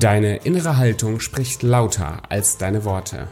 Deine 0.00 0.36
innere 0.36 0.78
Haltung 0.78 1.20
spricht 1.20 1.62
lauter 1.62 2.22
als 2.30 2.56
deine 2.56 2.86
Worte. 2.86 3.28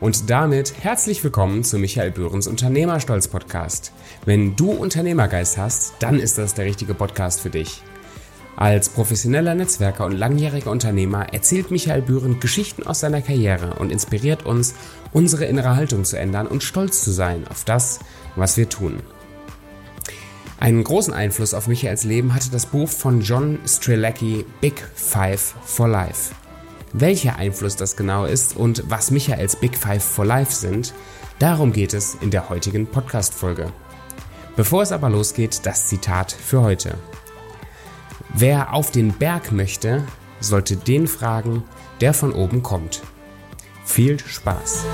Und 0.00 0.28
damit 0.28 0.74
herzlich 0.82 1.22
willkommen 1.22 1.62
zu 1.62 1.78
Michael 1.78 2.10
Böhrens 2.10 2.48
Unternehmerstolz 2.48 3.28
Podcast. 3.28 3.92
Wenn 4.24 4.56
du 4.56 4.72
Unternehmergeist 4.72 5.58
hast, 5.58 5.94
dann 6.00 6.18
ist 6.18 6.36
das 6.36 6.54
der 6.54 6.64
richtige 6.64 6.94
Podcast 6.94 7.40
für 7.40 7.50
dich. 7.50 7.84
Als 8.56 8.88
professioneller 8.88 9.54
Netzwerker 9.54 10.06
und 10.06 10.18
langjähriger 10.18 10.72
Unternehmer 10.72 11.32
erzählt 11.32 11.70
Michael 11.70 12.02
Bühren 12.02 12.40
Geschichten 12.40 12.84
aus 12.84 12.98
seiner 12.98 13.22
Karriere 13.22 13.74
und 13.74 13.92
inspiriert 13.92 14.44
uns, 14.44 14.74
unsere 15.12 15.44
innere 15.44 15.76
Haltung 15.76 16.02
zu 16.02 16.18
ändern 16.18 16.48
und 16.48 16.64
stolz 16.64 17.04
zu 17.04 17.12
sein 17.12 17.46
auf 17.48 17.62
das, 17.62 18.00
was 18.34 18.56
wir 18.56 18.68
tun. 18.68 18.98
Einen 20.60 20.82
großen 20.82 21.14
Einfluss 21.14 21.54
auf 21.54 21.68
Michaels 21.68 22.02
Leben 22.02 22.34
hatte 22.34 22.50
das 22.50 22.66
Buch 22.66 22.88
von 22.88 23.20
John 23.20 23.60
Strelacki 23.64 24.44
Big 24.60 24.82
Five 24.94 25.54
for 25.64 25.86
Life. 25.86 26.34
Welcher 26.92 27.36
Einfluss 27.36 27.76
das 27.76 27.96
genau 27.96 28.24
ist 28.24 28.56
und 28.56 28.82
was 28.88 29.12
Michaels 29.12 29.54
Big 29.56 29.76
Five 29.76 30.02
for 30.02 30.24
Life 30.24 30.52
sind, 30.52 30.94
darum 31.38 31.72
geht 31.72 31.94
es 31.94 32.16
in 32.20 32.32
der 32.32 32.48
heutigen 32.48 32.86
Podcast-Folge. 32.86 33.72
Bevor 34.56 34.82
es 34.82 34.90
aber 34.90 35.08
losgeht, 35.08 35.64
das 35.64 35.86
Zitat 35.86 36.32
für 36.32 36.62
heute. 36.62 36.94
Wer 38.34 38.74
auf 38.74 38.90
den 38.90 39.12
Berg 39.12 39.52
möchte, 39.52 40.04
sollte 40.40 40.76
den 40.76 41.06
fragen, 41.06 41.62
der 42.00 42.14
von 42.14 42.32
oben 42.32 42.64
kommt. 42.64 43.02
Viel 43.84 44.18
Spaß! 44.18 44.84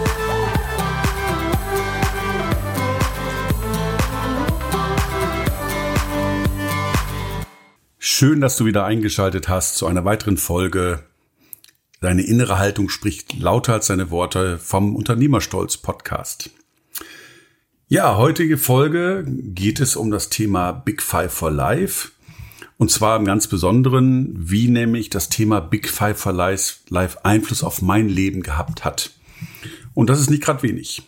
Schön, 8.25 8.41
dass 8.41 8.57
du 8.57 8.65
wieder 8.65 8.87
eingeschaltet 8.87 9.51
hast 9.51 9.77
zu 9.77 9.87
einer 9.87 10.07
weiteren 10.07 10.39
Folge. 10.39 11.03
Deine 12.01 12.23
innere 12.23 12.59
Haltung 12.59 12.89
spricht 12.89 13.39
lauter 13.39 13.75
als 13.75 13.89
deine 13.89 14.11
Worte 14.11 14.59
vom 14.59 14.97
Unternehmerstolz 14.97 15.77
Podcast. 15.77 16.49
Ja, 17.87 18.17
heutige 18.17 18.57
Folge 18.57 19.27
geht 19.29 19.79
es 19.79 19.95
um 19.95 20.11
das 20.11 20.31
Thema 20.31 20.73
Big 20.73 21.03
Five 21.03 21.35
for 21.35 21.51
Life. 21.51 22.13
Und 22.79 22.91
zwar 22.91 23.19
im 23.19 23.27
ganz 23.27 23.47
Besonderen, 23.47 24.33
wie 24.39 24.69
nämlich 24.69 25.11
das 25.11 25.29
Thema 25.29 25.61
Big 25.61 25.87
Five 25.87 26.19
for 26.19 26.33
Life 26.33 27.25
Einfluss 27.27 27.63
auf 27.63 27.83
mein 27.83 28.09
Leben 28.09 28.41
gehabt 28.41 28.87
hat. 28.87 29.11
Und 29.93 30.09
das 30.09 30.19
ist 30.19 30.31
nicht 30.31 30.43
gerade 30.43 30.63
wenig. 30.63 31.03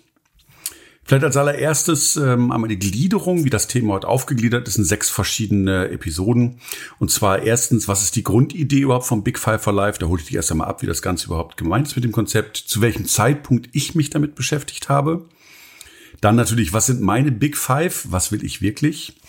Vielleicht 1.07 1.25
als 1.25 1.37
allererstes 1.37 2.17
ähm, 2.17 2.51
einmal 2.51 2.69
die 2.69 2.81
Gliederung, 2.81 3.45
wie 3.45 3.51
das 3.51 3.69
Thema 3.69 3.95
heute 3.95 4.09
aufgegliedert 4.09 4.67
ist 4.67 4.77
in 4.77 4.85
sechs 4.85 5.09
verschiedene 5.09 5.89
Episoden. 5.89 6.59
Und 6.99 7.13
zwar 7.13 7.43
erstens, 7.43 7.87
was 7.87 8.03
ist 8.03 8.17
die 8.17 8.25
Grundidee 8.25 8.81
überhaupt 8.81 9.07
vom 9.07 9.23
Big 9.23 9.39
Five 9.39 9.63
for 9.63 9.73
Life? 9.73 10.01
Da 10.01 10.07
hole 10.07 10.21
ich 10.21 10.27
dich 10.27 10.35
erst 10.35 10.51
einmal 10.51 10.67
ab, 10.67 10.83
wie 10.83 10.87
das 10.87 11.03
Ganze 11.03 11.27
überhaupt 11.27 11.57
gemeint 11.57 11.87
ist 11.87 11.95
mit 11.95 12.05
dem 12.05 12.11
Konzept, 12.11 12.57
zu 12.57 12.81
welchem 12.81 13.07
Zeitpunkt 13.07 13.69
ich 13.73 13.95
mich 13.95 14.11
damit 14.11 14.35
beschäftigt 14.35 14.89
habe. 14.89 15.29
Dann 16.21 16.35
natürlich, 16.35 16.73
was 16.73 16.87
sind 16.87 17.01
meine 17.01 17.31
Big 17.31 17.57
Five? 17.57 18.07
Was 18.11 18.33
will 18.33 18.45
ich 18.45 18.61
wirklich? 18.61 19.21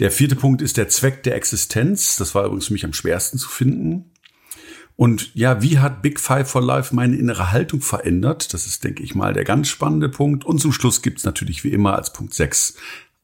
Der 0.00 0.10
vierte 0.10 0.34
Punkt 0.34 0.60
ist 0.60 0.76
der 0.76 0.88
Zweck 0.88 1.22
der 1.22 1.36
Existenz. 1.36 2.16
Das 2.16 2.34
war 2.34 2.46
übrigens 2.46 2.66
für 2.66 2.72
mich 2.72 2.84
am 2.84 2.94
schwersten 2.94 3.38
zu 3.38 3.48
finden. 3.48 4.10
Und 5.00 5.34
ja, 5.34 5.62
wie 5.62 5.78
hat 5.78 6.02
Big 6.02 6.20
Five 6.20 6.50
for 6.50 6.60
Life 6.60 6.94
meine 6.94 7.16
innere 7.16 7.52
Haltung 7.52 7.80
verändert? 7.80 8.52
Das 8.52 8.66
ist, 8.66 8.84
denke 8.84 9.02
ich 9.02 9.14
mal, 9.14 9.32
der 9.32 9.44
ganz 9.44 9.68
spannende 9.68 10.10
Punkt. 10.10 10.44
Und 10.44 10.60
zum 10.60 10.74
Schluss 10.74 11.00
gibt's 11.00 11.24
natürlich 11.24 11.64
wie 11.64 11.70
immer 11.70 11.96
als 11.96 12.12
Punkt 12.12 12.34
6 12.34 12.74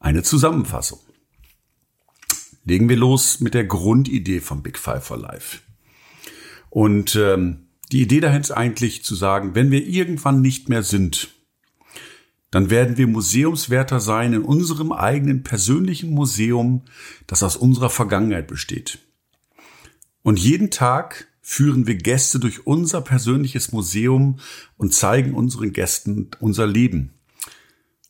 eine 0.01 0.23
Zusammenfassung. 0.23 1.01
Legen 2.65 2.89
wir 2.89 2.97
los 2.97 3.41
mit 3.41 3.53
der 3.53 3.65
Grundidee 3.65 4.41
von 4.41 4.63
Big 4.63 4.79
Five 4.79 5.05
for 5.05 5.19
Life. 5.19 5.59
Und 6.71 7.15
ähm, 7.15 7.67
die 7.93 8.01
Idee 8.01 8.21
dahin 8.21 8.41
ist 8.41 8.53
eigentlich 8.53 9.05
zu 9.05 9.15
sagen, 9.15 9.55
wenn 9.55 9.71
wir 9.71 9.87
irgendwann 9.87 10.41
nicht 10.41 10.71
mehr 10.71 10.83
sind, 10.83 11.29
dann 12.51 12.71
werden 12.71 12.97
wir 12.97 13.07
Museumswärter 13.07 14.01
sein 14.01 14.33
in 14.33 14.45
unserem 14.45 14.93
eigenen 14.93 15.43
persönlichen 15.43 16.09
Museum, 16.09 16.87
das 17.27 17.43
aus 17.43 17.55
unserer 17.55 17.91
Vergangenheit 17.91 18.47
besteht. 18.47 19.01
Und 20.23 20.39
jeden 20.39 20.71
Tag 20.71 21.29
führen 21.49 21.87
wir 21.87 21.95
Gäste 21.95 22.41
durch 22.41 22.67
unser 22.67 23.01
persönliches 23.01 23.71
Museum 23.71 24.41
und 24.79 24.93
zeigen 24.93 25.33
unseren 25.33 25.73
Gästen 25.73 26.29
unser 26.41 26.67
Leben. 26.67 27.13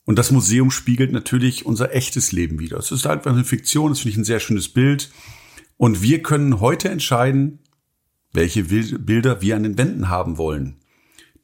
Und 0.06 0.18
das 0.18 0.30
Museum 0.30 0.70
spiegelt 0.70 1.12
natürlich 1.12 1.66
unser 1.66 1.94
echtes 1.94 2.32
Leben 2.32 2.58
wieder. 2.58 2.78
Es 2.78 2.92
ist 2.92 3.06
einfach 3.06 3.32
eine 3.32 3.44
Fiktion, 3.44 3.90
das 3.90 3.98
finde 3.98 4.12
ich 4.12 4.16
ein 4.16 4.24
sehr 4.24 4.40
schönes 4.40 4.70
Bild. 4.70 5.10
Und 5.76 6.00
wir 6.00 6.22
können 6.22 6.60
heute 6.60 6.88
entscheiden, 6.88 7.58
welche 8.32 8.64
Bilder 8.64 9.42
wir 9.42 9.56
an 9.56 9.64
den 9.64 9.76
Wänden 9.76 10.08
haben 10.08 10.38
wollen. 10.38 10.76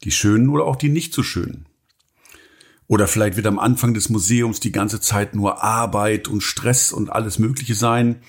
Die 0.03 0.11
schönen 0.11 0.49
oder 0.49 0.65
auch 0.65 0.77
die 0.77 0.89
nicht 0.89 1.13
so 1.13 1.21
schönen. 1.21 1.67
Oder 2.87 3.07
vielleicht 3.07 3.35
wird 3.35 3.45
am 3.45 3.59
Anfang 3.59 3.93
des 3.93 4.09
Museums 4.09 4.59
die 4.59 4.71
ganze 4.71 4.99
Zeit 4.99 5.35
nur 5.35 5.63
Arbeit 5.63 6.27
und 6.27 6.41
Stress 6.41 6.91
und 6.91 7.11
alles 7.11 7.37
Mögliche 7.37 7.75
sein. 7.75 8.23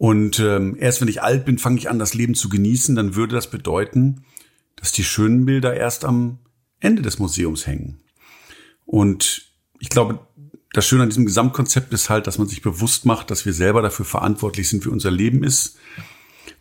Und 0.00 0.40
ähm, 0.40 0.78
erst 0.80 1.02
wenn 1.02 1.08
ich 1.08 1.20
alt 1.20 1.44
bin, 1.44 1.58
fange 1.58 1.76
ich 1.76 1.90
an, 1.90 1.98
das 1.98 2.14
Leben 2.14 2.34
zu 2.34 2.48
genießen. 2.48 2.96
Dann 2.96 3.16
würde 3.16 3.34
das 3.34 3.50
bedeuten, 3.50 4.24
dass 4.76 4.92
die 4.92 5.04
schönen 5.04 5.44
Bilder 5.44 5.74
erst 5.74 6.06
am 6.06 6.38
Ende 6.80 7.02
des 7.02 7.18
Museums 7.18 7.66
hängen. 7.66 8.00
Und 8.86 9.52
ich 9.78 9.90
glaube, 9.90 10.20
das 10.72 10.86
Schöne 10.86 11.02
an 11.02 11.10
diesem 11.10 11.26
Gesamtkonzept 11.26 11.92
ist 11.92 12.08
halt, 12.08 12.26
dass 12.26 12.38
man 12.38 12.48
sich 12.48 12.62
bewusst 12.62 13.04
macht, 13.04 13.30
dass 13.30 13.44
wir 13.44 13.52
selber 13.52 13.82
dafür 13.82 14.06
verantwortlich 14.06 14.70
sind, 14.70 14.86
wie 14.86 14.88
unser 14.88 15.10
Leben 15.10 15.44
ist. 15.44 15.76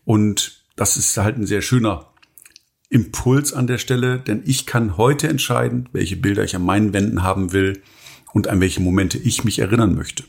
Und 0.03 0.65
das 0.75 0.97
ist 0.97 1.15
halt 1.15 1.37
ein 1.37 1.47
sehr 1.47 1.61
schöner 1.61 2.07
Impuls 2.89 3.53
an 3.53 3.67
der 3.67 3.77
Stelle, 3.77 4.19
denn 4.19 4.43
ich 4.45 4.65
kann 4.65 4.97
heute 4.97 5.29
entscheiden, 5.29 5.87
welche 5.93 6.17
Bilder 6.17 6.43
ich 6.43 6.57
an 6.57 6.65
meinen 6.65 6.91
Wänden 6.91 7.23
haben 7.23 7.53
will 7.53 7.81
und 8.33 8.49
an 8.49 8.59
welche 8.59 8.81
Momente 8.81 9.17
ich 9.17 9.45
mich 9.45 9.59
erinnern 9.59 9.95
möchte. 9.95 10.25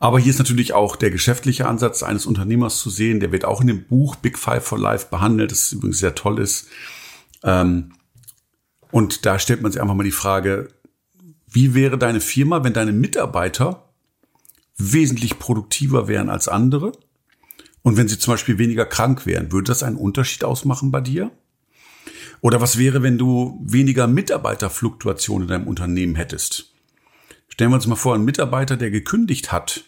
Aber 0.00 0.18
hier 0.18 0.30
ist 0.30 0.38
natürlich 0.38 0.74
auch 0.74 0.94
der 0.96 1.10
geschäftliche 1.10 1.66
Ansatz 1.66 2.02
eines 2.02 2.26
Unternehmers 2.26 2.78
zu 2.78 2.90
sehen. 2.90 3.20
Der 3.20 3.32
wird 3.32 3.44
auch 3.44 3.60
in 3.60 3.66
dem 3.66 3.84
Buch 3.84 4.16
Big 4.16 4.38
Five 4.38 4.64
for 4.64 4.78
Life 4.78 5.08
behandelt, 5.10 5.50
das 5.50 5.72
übrigens 5.72 5.98
sehr 5.98 6.14
toll 6.14 6.38
ist. 6.38 6.68
Ähm, 7.42 7.92
und 8.90 9.26
da 9.26 9.38
stellt 9.38 9.62
man 9.62 9.72
sich 9.72 9.80
einfach 9.80 9.94
mal 9.94 10.04
die 10.04 10.10
Frage, 10.12 10.68
wie 11.50 11.74
wäre 11.74 11.98
deine 11.98 12.20
Firma, 12.20 12.62
wenn 12.62 12.72
deine 12.72 12.92
Mitarbeiter 12.92 13.92
wesentlich 14.76 15.38
produktiver 15.38 16.06
wären 16.08 16.30
als 16.30 16.46
andere? 16.46 16.92
Und 17.82 17.96
wenn 17.96 18.08
sie 18.08 18.18
zum 18.18 18.34
Beispiel 18.34 18.58
weniger 18.58 18.86
krank 18.86 19.26
wären, 19.26 19.50
würde 19.50 19.68
das 19.68 19.82
einen 19.82 19.96
Unterschied 19.96 20.44
ausmachen 20.44 20.90
bei 20.90 21.00
dir? 21.00 21.30
Oder 22.40 22.60
was 22.60 22.78
wäre, 22.78 23.02
wenn 23.02 23.18
du 23.18 23.58
weniger 23.64 24.06
Mitarbeiterfluktuation 24.06 25.42
in 25.42 25.48
deinem 25.48 25.66
Unternehmen 25.66 26.14
hättest? 26.14 26.72
Stellen 27.48 27.70
wir 27.70 27.76
uns 27.76 27.86
mal 27.86 27.96
vor, 27.96 28.14
ein 28.14 28.24
Mitarbeiter, 28.24 28.76
der 28.76 28.90
gekündigt 28.90 29.50
hat, 29.50 29.84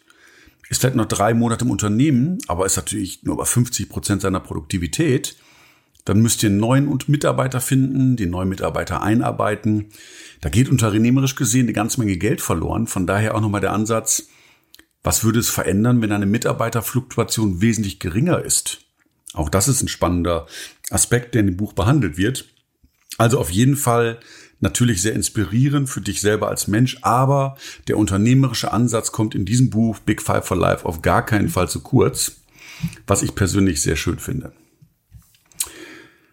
ist 0.70 0.80
vielleicht 0.80 0.96
noch 0.96 1.06
drei 1.06 1.34
Monate 1.34 1.64
im 1.64 1.70
Unternehmen, 1.70 2.38
aber 2.46 2.64
ist 2.64 2.76
natürlich 2.76 3.24
nur 3.24 3.36
bei 3.36 3.44
50 3.44 3.88
Prozent 3.88 4.22
seiner 4.22 4.40
Produktivität. 4.40 5.36
Dann 6.04 6.22
müsst 6.22 6.42
ihr 6.42 6.48
einen 6.48 6.58
neuen 6.58 6.98
Mitarbeiter 7.08 7.60
finden, 7.60 8.16
den 8.16 8.30
neuen 8.30 8.48
Mitarbeiter 8.48 9.02
einarbeiten. 9.02 9.90
Da 10.40 10.48
geht 10.48 10.70
unternehmerisch 10.70 11.34
gesehen 11.34 11.66
eine 11.66 11.72
ganze 11.72 11.98
Menge 11.98 12.16
Geld 12.16 12.40
verloren. 12.40 12.86
Von 12.86 13.06
daher 13.06 13.34
auch 13.34 13.40
nochmal 13.40 13.60
der 13.60 13.72
Ansatz, 13.72 14.28
was 15.02 15.24
würde 15.24 15.40
es 15.40 15.50
verändern, 15.50 16.02
wenn 16.02 16.12
eine 16.12 16.26
Mitarbeiterfluktuation 16.26 17.60
wesentlich 17.60 17.98
geringer 17.98 18.42
ist? 18.42 18.82
Auch 19.32 19.48
das 19.48 19.66
ist 19.66 19.82
ein 19.82 19.88
spannender 19.88 20.46
Aspekt, 20.90 21.34
der 21.34 21.40
in 21.40 21.48
dem 21.48 21.56
Buch 21.56 21.72
behandelt 21.72 22.16
wird. 22.16 22.46
Also 23.18 23.40
auf 23.40 23.50
jeden 23.50 23.76
Fall 23.76 24.20
natürlich 24.60 25.02
sehr 25.02 25.14
inspirierend 25.14 25.88
für 25.88 26.00
dich 26.00 26.20
selber 26.20 26.48
als 26.48 26.68
Mensch, 26.68 26.98
aber 27.02 27.56
der 27.88 27.96
unternehmerische 27.96 28.72
Ansatz 28.72 29.12
kommt 29.12 29.34
in 29.34 29.44
diesem 29.44 29.70
Buch 29.70 29.98
Big 30.00 30.22
Five 30.22 30.44
for 30.44 30.56
Life 30.56 30.84
auf 30.84 31.02
gar 31.02 31.24
keinen 31.24 31.48
Fall 31.48 31.68
zu 31.68 31.80
kurz, 31.80 32.36
was 33.06 33.22
ich 33.22 33.34
persönlich 33.34 33.82
sehr 33.82 33.96
schön 33.96 34.18
finde. 34.18 34.52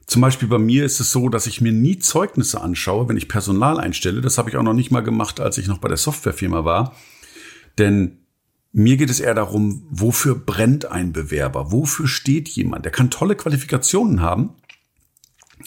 Zum 0.06 0.22
Beispiel 0.22 0.48
bei 0.48 0.58
mir 0.58 0.86
ist 0.86 1.02
es 1.02 1.12
so, 1.12 1.28
dass 1.28 1.48
ich 1.48 1.60
mir 1.60 1.74
nie 1.74 2.00
Zeugnisse 2.00 2.62
anschaue, 2.62 3.10
wenn 3.10 3.18
ich 3.18 3.28
Personal 3.28 3.78
einstelle. 3.78 4.22
Das 4.22 4.38
habe 4.38 4.50
ich 4.50 4.56
auch 4.56 4.64
noch 4.64 4.74
nicht 4.74 4.90
mal 4.90 5.02
gemacht, 5.02 5.42
als 5.42 5.58
ich 5.58 5.68
noch 5.68 5.80
bei 5.80 5.90
der 5.90 5.98
Softwarefirma 5.98 6.64
war. 6.64 6.96
Denn 7.78 8.20
mir 8.72 8.96
geht 8.96 9.10
es 9.10 9.20
eher 9.20 9.34
darum, 9.34 9.86
wofür 9.90 10.36
brennt 10.36 10.86
ein 10.86 11.12
Bewerber? 11.12 11.74
Wofür 11.74 12.08
steht 12.08 12.48
jemand? 12.48 12.86
Der 12.86 12.92
kann 12.92 13.12
tolle 13.12 13.36
Qualifikationen 13.36 14.22
haben. 14.22 14.52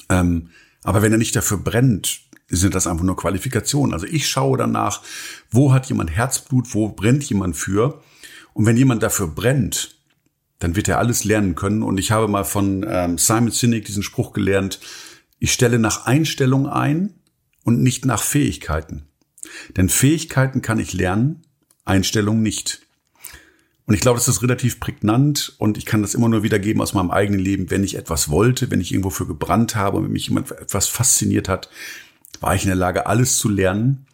Ähm, 0.09 0.49
aber 0.85 1.03
wenn 1.03 1.13
er 1.13 1.19
nicht 1.19 1.37
dafür 1.37 1.59
brennt, 1.59 2.23
sind 2.51 2.75
das 2.75 2.87
einfach 2.87 3.05
nur 3.05 3.17
Qualifikationen. 3.17 3.95
Also 3.95 4.07
ich 4.07 4.29
schaue 4.29 4.59
danach, 4.59 5.03
wo 5.51 5.73
hat 5.73 5.87
jemand 5.87 6.11
Herzblut, 6.11 6.75
wo 6.75 6.89
brennt 6.89 7.25
jemand 7.25 7.57
für. 7.57 8.03
Und 8.53 8.67
wenn 8.67 8.77
jemand 8.77 9.03
dafür 9.03 9.29
brennt, 9.29 9.97
dann 10.59 10.77
wird 10.77 10.89
er 10.89 10.99
alles 10.99 11.25
lernen 11.25 11.55
können. 11.55 11.83
Und 11.83 11.99
ich 11.99 12.11
habe 12.11 12.29
mal 12.29 12.45
von 12.45 12.85
ähm, 12.89 13.19
Simon 13.19 13.51
Sinek 13.51 13.85
diesen 13.85 14.03
Spruch 14.03 14.33
gelernt, 14.33 14.81
ich 15.39 15.53
stelle 15.53 15.79
nach 15.79 16.05
Einstellung 16.05 16.69
ein 16.69 17.15
und 17.65 17.83
nicht 17.83 18.05
nach 18.05 18.23
Fähigkeiten. 18.23 19.07
Denn 19.77 19.89
Fähigkeiten 19.89 20.61
kann 20.61 20.79
ich 20.79 20.93
lernen, 20.93 21.43
Einstellung 21.85 22.43
nicht. 22.43 22.83
Und 23.87 23.95
ich 23.95 24.03
glaube, 24.03 24.19
das 24.19 24.29
ist 24.29 24.43
relativ 24.43 24.79
prägnant 24.79 25.55
und 25.59 25.79
ich 25.79 25.87
kann 25.87 26.03
das 26.03 26.15
immer 26.15 26.29
nur 26.29 26.43
wiedergeben 26.43 26.83
aus 26.83 26.95
meinem 26.95 27.11
eigenen 27.11 27.41
Leben. 27.41 27.71
Wenn 27.71 27.83
ich 27.83 27.97
etwas 27.97 28.29
wollte, 28.29 28.71
wenn 28.71 28.81
ich 28.81 28.93
irgendwo 28.93 29.11
für 29.11 29.27
gebrannt 29.27 29.75
habe 29.75 29.97
und 29.97 30.05
wenn 30.05 30.13
mich 30.13 30.29
jemand 30.29 30.53
etwas 30.53 30.87
fasziniert 30.87 31.49
hat, 31.49 31.71
war 32.41 32.55
ich 32.55 32.63
in 32.63 32.69
der 32.69 32.77
Lage, 32.77 33.07
alles 33.07 33.39
zu 33.39 33.49
lernen. 33.49 34.07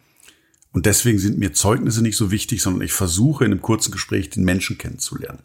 Und 0.71 0.85
deswegen 0.85 1.17
sind 1.17 1.39
mir 1.39 1.53
Zeugnisse 1.53 2.01
nicht 2.01 2.17
so 2.17 2.29
wichtig, 2.29 2.61
sondern 2.61 2.83
ich 2.83 2.93
versuche 2.93 3.45
in 3.45 3.51
einem 3.51 3.61
kurzen 3.61 3.91
Gespräch 3.91 4.29
den 4.29 4.43
Menschen 4.43 4.77
kennenzulernen. 4.77 5.43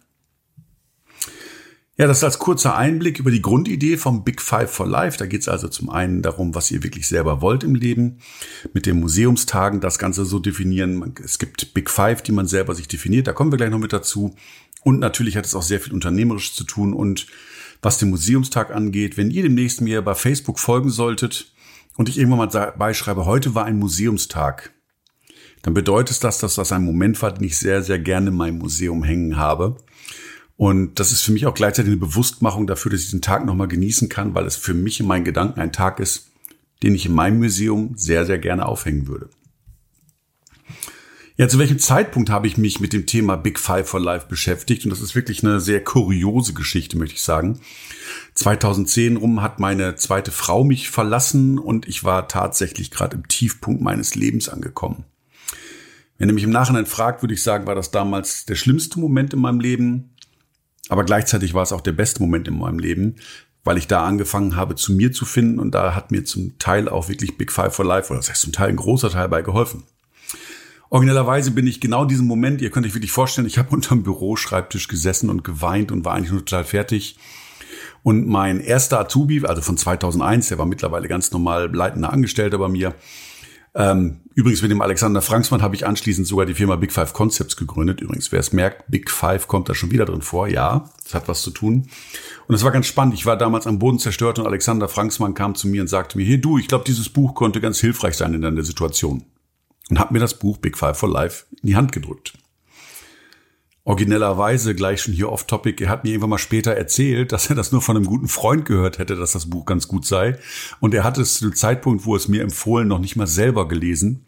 Ja, 1.96 2.06
das 2.06 2.18
ist 2.18 2.24
als 2.24 2.38
kurzer 2.38 2.74
Einblick 2.74 3.18
über 3.18 3.30
die 3.30 3.42
Grundidee 3.42 3.96
vom 3.98 4.24
Big 4.24 4.40
Five 4.40 4.70
for 4.70 4.86
Life. 4.86 5.18
Da 5.18 5.26
geht 5.26 5.42
es 5.42 5.48
also 5.48 5.68
zum 5.68 5.90
einen 5.90 6.22
darum, 6.22 6.54
was 6.54 6.70
ihr 6.70 6.82
wirklich 6.82 7.06
selber 7.06 7.42
wollt 7.42 7.64
im 7.64 7.74
Leben. 7.74 8.18
Mit 8.72 8.86
den 8.86 8.98
Museumstagen 8.98 9.80
das 9.80 9.98
Ganze 9.98 10.24
so 10.24 10.38
definieren. 10.38 11.14
Es 11.22 11.38
gibt 11.38 11.74
Big 11.74 11.90
Five, 11.90 12.22
die 12.22 12.32
man 12.32 12.46
selber 12.46 12.74
sich 12.74 12.88
definiert. 12.88 13.26
Da 13.26 13.32
kommen 13.32 13.52
wir 13.52 13.58
gleich 13.58 13.70
noch 13.70 13.78
mit 13.78 13.92
dazu. 13.92 14.34
Und 14.82 14.98
natürlich 15.00 15.36
hat 15.36 15.44
es 15.44 15.54
auch 15.54 15.62
sehr 15.62 15.80
viel 15.80 15.92
unternehmerisch 15.92 16.54
zu 16.54 16.64
tun. 16.64 16.94
Und 16.94 17.26
was 17.82 17.98
den 17.98 18.10
Museumstag 18.10 18.74
angeht, 18.74 19.16
wenn 19.16 19.30
ihr 19.30 19.42
demnächst 19.42 19.80
mir 19.82 20.02
bei 20.02 20.14
Facebook 20.14 20.58
folgen 20.58 20.90
solltet 20.90 21.52
und 21.96 22.08
ich 22.08 22.18
irgendwann 22.18 22.48
mal 22.48 22.72
beischreibe, 22.76 23.26
heute 23.26 23.54
war 23.54 23.64
ein 23.64 23.78
Museumstag, 23.78 24.72
dann 25.62 25.74
bedeutet 25.74 26.22
das, 26.24 26.38
dass 26.38 26.56
das 26.56 26.72
ein 26.72 26.84
Moment 26.84 27.20
war, 27.22 27.32
den 27.32 27.44
ich 27.44 27.56
sehr, 27.56 27.82
sehr 27.82 27.98
gerne 27.98 28.30
in 28.30 28.36
meinem 28.36 28.58
Museum 28.58 29.04
hängen 29.04 29.36
habe. 29.36 29.76
Und 30.56 30.98
das 31.00 31.12
ist 31.12 31.22
für 31.22 31.32
mich 31.32 31.46
auch 31.46 31.54
gleichzeitig 31.54 31.92
eine 31.92 32.00
Bewusstmachung 32.00 32.66
dafür, 32.66 32.90
dass 32.90 33.00
ich 33.00 33.06
diesen 33.06 33.22
Tag 33.22 33.44
nochmal 33.44 33.68
genießen 33.68 34.08
kann, 34.08 34.34
weil 34.34 34.46
es 34.46 34.56
für 34.56 34.74
mich 34.74 35.00
in 35.00 35.06
meinen 35.06 35.24
Gedanken 35.24 35.60
ein 35.60 35.72
Tag 35.72 36.00
ist, 36.00 36.30
den 36.82 36.94
ich 36.94 37.06
in 37.06 37.14
meinem 37.14 37.38
Museum 37.38 37.94
sehr, 37.96 38.26
sehr 38.26 38.38
gerne 38.38 38.66
aufhängen 38.66 39.06
würde. 39.06 39.30
Ja, 41.38 41.48
zu 41.48 41.58
welchem 41.58 41.78
Zeitpunkt 41.78 42.28
habe 42.28 42.46
ich 42.46 42.58
mich 42.58 42.78
mit 42.78 42.92
dem 42.92 43.06
Thema 43.06 43.36
Big 43.36 43.58
Five 43.58 43.88
for 43.88 44.00
Life 44.00 44.26
beschäftigt? 44.28 44.84
Und 44.84 44.90
das 44.90 45.00
ist 45.00 45.14
wirklich 45.14 45.42
eine 45.42 45.60
sehr 45.60 45.82
kuriose 45.82 46.52
Geschichte, 46.52 46.98
möchte 46.98 47.14
ich 47.14 47.22
sagen. 47.22 47.58
2010 48.34 49.16
rum 49.16 49.40
hat 49.40 49.58
meine 49.58 49.96
zweite 49.96 50.30
Frau 50.30 50.62
mich 50.62 50.90
verlassen 50.90 51.58
und 51.58 51.88
ich 51.88 52.04
war 52.04 52.28
tatsächlich 52.28 52.90
gerade 52.90 53.16
im 53.16 53.28
Tiefpunkt 53.28 53.80
meines 53.80 54.14
Lebens 54.14 54.50
angekommen. 54.50 55.04
Wenn 56.18 56.28
ihr 56.28 56.34
mich 56.34 56.44
im 56.44 56.50
Nachhinein 56.50 56.84
fragt, 56.84 57.22
würde 57.22 57.32
ich 57.32 57.42
sagen, 57.42 57.66
war 57.66 57.74
das 57.74 57.90
damals 57.90 58.44
der 58.44 58.54
schlimmste 58.54 59.00
Moment 59.00 59.32
in 59.32 59.40
meinem 59.40 59.58
Leben. 59.58 60.14
Aber 60.90 61.04
gleichzeitig 61.04 61.54
war 61.54 61.62
es 61.62 61.72
auch 61.72 61.80
der 61.80 61.92
beste 61.92 62.20
Moment 62.20 62.46
in 62.46 62.58
meinem 62.58 62.78
Leben, 62.78 63.16
weil 63.64 63.78
ich 63.78 63.88
da 63.88 64.04
angefangen 64.04 64.54
habe, 64.54 64.74
zu 64.74 64.92
mir 64.92 65.12
zu 65.12 65.24
finden 65.24 65.58
und 65.60 65.70
da 65.74 65.94
hat 65.94 66.10
mir 66.10 66.24
zum 66.26 66.58
Teil 66.58 66.90
auch 66.90 67.08
wirklich 67.08 67.38
Big 67.38 67.50
Five 67.50 67.74
for 67.74 67.86
Life 67.86 68.10
oder 68.10 68.20
das 68.20 68.28
heißt 68.28 68.42
zum 68.42 68.52
Teil 68.52 68.68
ein 68.68 68.76
großer 68.76 69.08
Teil 69.08 69.30
bei 69.30 69.40
geholfen. 69.40 69.84
Originellerweise 70.92 71.52
bin 71.52 71.66
ich 71.66 71.80
genau 71.80 72.04
diesen 72.04 72.26
Moment, 72.26 72.60
ihr 72.60 72.68
könnt 72.68 72.84
euch 72.84 72.92
wirklich 72.94 73.12
vorstellen, 73.12 73.46
ich 73.46 73.56
habe 73.56 73.70
unterm 73.74 74.02
Büroschreibtisch 74.02 74.88
gesessen 74.88 75.30
und 75.30 75.42
geweint 75.42 75.90
und 75.90 76.04
war 76.04 76.12
eigentlich 76.12 76.32
nur 76.32 76.44
total 76.44 76.64
fertig. 76.64 77.16
Und 78.02 78.26
mein 78.28 78.60
erster 78.60 79.00
Azubi, 79.00 79.42
also 79.46 79.62
von 79.62 79.78
2001, 79.78 80.48
der 80.48 80.58
war 80.58 80.66
mittlerweile 80.66 81.08
ganz 81.08 81.32
normal 81.32 81.74
leitender 81.74 82.12
Angestellter 82.12 82.58
bei 82.58 82.68
mir, 82.68 82.94
ähm, 83.74 84.20
übrigens 84.34 84.60
mit 84.60 84.70
dem 84.70 84.82
Alexander 84.82 85.22
Franksmann 85.22 85.62
habe 85.62 85.74
ich 85.74 85.86
anschließend 85.86 86.26
sogar 86.26 86.44
die 86.44 86.52
Firma 86.52 86.76
Big 86.76 86.92
Five 86.92 87.14
Concepts 87.14 87.56
gegründet. 87.56 88.02
Übrigens, 88.02 88.30
wer 88.30 88.40
es 88.40 88.52
merkt, 88.52 88.84
Big 88.90 89.10
Five 89.10 89.48
kommt 89.48 89.70
da 89.70 89.74
schon 89.74 89.92
wieder 89.92 90.04
drin 90.04 90.20
vor. 90.20 90.46
Ja, 90.46 90.90
das 91.04 91.14
hat 91.14 91.26
was 91.26 91.40
zu 91.40 91.52
tun. 91.52 91.88
Und 92.48 92.54
es 92.54 92.64
war 92.64 92.70
ganz 92.70 92.86
spannend. 92.86 93.14
Ich 93.14 93.24
war 93.24 93.38
damals 93.38 93.66
am 93.66 93.78
Boden 93.78 93.98
zerstört 93.98 94.38
und 94.38 94.46
Alexander 94.46 94.88
Franksmann 94.88 95.32
kam 95.32 95.54
zu 95.54 95.68
mir 95.68 95.80
und 95.80 95.88
sagte 95.88 96.18
mir, 96.18 96.24
hier 96.26 96.38
du, 96.38 96.58
ich 96.58 96.68
glaube, 96.68 96.84
dieses 96.86 97.08
Buch 97.08 97.34
konnte 97.34 97.62
ganz 97.62 97.80
hilfreich 97.80 98.14
sein 98.14 98.34
in 98.34 98.42
deiner 98.42 98.62
Situation. 98.62 99.24
Und 99.92 99.98
hat 99.98 100.10
mir 100.10 100.20
das 100.20 100.38
Buch 100.38 100.56
Big 100.56 100.78
Five 100.78 100.96
for 100.96 101.10
Life 101.10 101.44
in 101.60 101.66
die 101.66 101.76
Hand 101.76 101.92
gedrückt 101.92 102.32
originellerweise 103.84 104.74
gleich 104.74 105.02
schon 105.02 105.14
hier 105.14 105.30
off-topic. 105.30 105.82
Er 105.82 105.90
hat 105.90 106.04
mir 106.04 106.10
irgendwann 106.10 106.30
mal 106.30 106.38
später 106.38 106.72
erzählt, 106.72 107.32
dass 107.32 107.50
er 107.50 107.56
das 107.56 107.72
nur 107.72 107.82
von 107.82 107.96
einem 107.96 108.06
guten 108.06 108.28
Freund 108.28 108.64
gehört 108.64 108.98
hätte, 108.98 109.16
dass 109.16 109.32
das 109.32 109.50
Buch 109.50 109.66
ganz 109.66 109.88
gut 109.88 110.06
sei. 110.06 110.38
Und 110.80 110.94
er 110.94 111.04
hat 111.04 111.18
es 111.18 111.34
zu 111.34 111.48
dem 111.48 111.56
Zeitpunkt, 111.56 112.06
wo 112.06 112.14
es 112.14 112.28
mir 112.28 112.42
empfohlen, 112.42 112.88
noch 112.88 113.00
nicht 113.00 113.16
mal 113.16 113.26
selber 113.26 113.66
gelesen. 113.66 114.24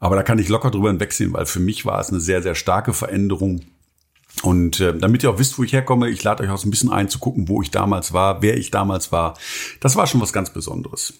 Aber 0.00 0.16
da 0.16 0.22
kann 0.22 0.38
ich 0.38 0.48
locker 0.48 0.70
drüber 0.70 0.88
hinwegsehen, 0.88 1.32
weil 1.32 1.46
für 1.46 1.60
mich 1.60 1.86
war 1.86 1.98
es 1.98 2.10
eine 2.10 2.20
sehr, 2.20 2.42
sehr 2.42 2.54
starke 2.54 2.92
Veränderung. 2.92 3.62
Und 4.42 4.80
äh, 4.80 4.96
damit 4.96 5.22
ihr 5.22 5.30
auch 5.30 5.38
wisst, 5.38 5.58
wo 5.58 5.62
ich 5.62 5.72
herkomme, 5.72 6.10
ich 6.10 6.22
lade 6.22 6.42
euch 6.42 6.50
auch 6.50 6.58
so 6.58 6.68
ein 6.68 6.70
bisschen 6.70 6.92
ein 6.92 7.08
zu 7.08 7.18
gucken, 7.18 7.48
wo 7.48 7.62
ich 7.62 7.70
damals 7.70 8.12
war, 8.12 8.42
wer 8.42 8.56
ich 8.58 8.70
damals 8.70 9.12
war. 9.12 9.38
Das 9.80 9.96
war 9.96 10.06
schon 10.06 10.20
was 10.20 10.32
ganz 10.32 10.50
Besonderes. 10.50 11.14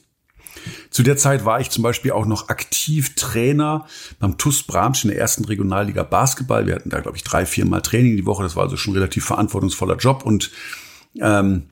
Zu 0.91 1.03
der 1.03 1.17
Zeit 1.17 1.45
war 1.45 1.61
ich 1.61 1.71
zum 1.71 1.83
Beispiel 1.83 2.13
auch 2.13 2.27
noch 2.27 2.49
aktiv 2.49 3.15
Trainer 3.15 3.87
beim 4.19 4.39
TUS 4.39 4.63
Bramsch 4.63 5.05
in 5.05 5.11
der 5.11 5.19
ersten 5.19 5.45
Regionalliga 5.45 6.03
Basketball. 6.03 6.67
Wir 6.67 6.75
hatten 6.77 6.91
da, 6.91 7.01
glaube 7.01 7.17
ich, 7.17 7.25
drei, 7.25 7.47
vier 7.47 7.67
Mal 7.67 7.81
Training 7.81 8.17
die 8.17 8.27
Woche. 8.27 8.43
Das 8.43 8.57
war 8.57 8.65
also 8.65 8.77
schon 8.77 8.95
relativ 8.95 9.25
verantwortungsvoller 9.25 9.97
Job. 9.97 10.25
Und 10.25 10.51
ähm, 11.21 11.71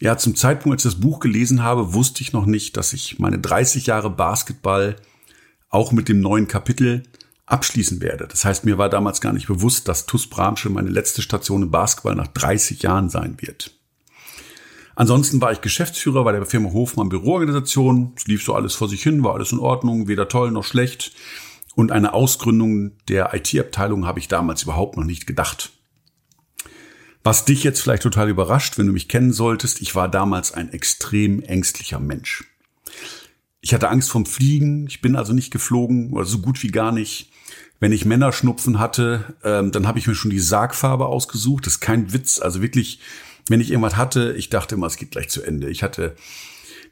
ja, 0.00 0.16
zum 0.16 0.34
Zeitpunkt, 0.34 0.76
als 0.76 0.84
ich 0.84 0.92
das 0.92 1.00
Buch 1.00 1.20
gelesen 1.20 1.62
habe, 1.62 1.92
wusste 1.92 2.22
ich 2.22 2.32
noch 2.32 2.46
nicht, 2.46 2.76
dass 2.76 2.92
ich 2.92 3.18
meine 3.18 3.38
30 3.38 3.86
Jahre 3.86 4.10
Basketball 4.10 4.96
auch 5.68 5.92
mit 5.92 6.08
dem 6.08 6.20
neuen 6.20 6.48
Kapitel 6.48 7.04
abschließen 7.46 8.00
werde. 8.00 8.26
Das 8.28 8.44
heißt, 8.44 8.64
mir 8.64 8.78
war 8.78 8.88
damals 8.88 9.20
gar 9.20 9.32
nicht 9.32 9.48
bewusst, 9.48 9.88
dass 9.88 10.06
TUS 10.06 10.28
Bramsche 10.28 10.70
meine 10.70 10.88
letzte 10.88 11.20
Station 11.20 11.62
im 11.62 11.70
Basketball 11.70 12.14
nach 12.14 12.28
30 12.28 12.82
Jahren 12.82 13.10
sein 13.10 13.36
wird. 13.40 13.79
Ansonsten 15.00 15.40
war 15.40 15.50
ich 15.50 15.62
Geschäftsführer 15.62 16.24
bei 16.24 16.32
der 16.32 16.44
Firma 16.44 16.74
Hofmann 16.74 17.08
Büroorganisation. 17.08 18.12
Es 18.18 18.26
lief 18.26 18.44
so 18.44 18.52
alles 18.52 18.74
vor 18.74 18.86
sich 18.86 19.02
hin, 19.02 19.24
war 19.24 19.32
alles 19.32 19.50
in 19.50 19.58
Ordnung, 19.58 20.08
weder 20.08 20.28
toll 20.28 20.50
noch 20.50 20.62
schlecht. 20.62 21.12
Und 21.74 21.90
eine 21.90 22.12
Ausgründung 22.12 22.92
der 23.08 23.32
IT-Abteilung 23.32 24.04
habe 24.04 24.18
ich 24.18 24.28
damals 24.28 24.64
überhaupt 24.64 24.98
noch 24.98 25.04
nicht 25.04 25.26
gedacht. 25.26 25.72
Was 27.24 27.46
dich 27.46 27.64
jetzt 27.64 27.80
vielleicht 27.80 28.02
total 28.02 28.28
überrascht, 28.28 28.76
wenn 28.76 28.88
du 28.88 28.92
mich 28.92 29.08
kennen 29.08 29.32
solltest, 29.32 29.80
ich 29.80 29.94
war 29.94 30.06
damals 30.06 30.52
ein 30.52 30.70
extrem 30.70 31.40
ängstlicher 31.40 31.98
Mensch. 31.98 32.44
Ich 33.62 33.72
hatte 33.72 33.88
Angst 33.88 34.10
vom 34.10 34.26
Fliegen, 34.26 34.86
ich 34.86 35.00
bin 35.00 35.16
also 35.16 35.32
nicht 35.32 35.50
geflogen 35.50 36.12
oder 36.12 36.26
so 36.26 36.40
gut 36.40 36.62
wie 36.62 36.72
gar 36.72 36.92
nicht. 36.92 37.32
Wenn 37.78 37.92
ich 37.92 38.04
Männerschnupfen 38.04 38.78
hatte, 38.78 39.34
ähm, 39.44 39.72
dann 39.72 39.86
habe 39.86 39.98
ich 39.98 40.06
mir 40.06 40.14
schon 40.14 40.30
die 40.30 40.38
Sargfarbe 40.38 41.06
ausgesucht. 41.06 41.64
Das 41.64 41.76
ist 41.76 41.80
kein 41.80 42.12
Witz, 42.12 42.38
also 42.38 42.60
wirklich 42.60 43.00
wenn 43.48 43.60
ich 43.60 43.70
irgendwas 43.70 43.96
hatte, 43.96 44.34
ich 44.36 44.50
dachte 44.50 44.74
immer, 44.74 44.86
es 44.86 44.96
geht 44.96 45.10
gleich 45.10 45.28
zu 45.28 45.42
Ende. 45.42 45.70
Ich 45.70 45.82
hatte 45.82 46.16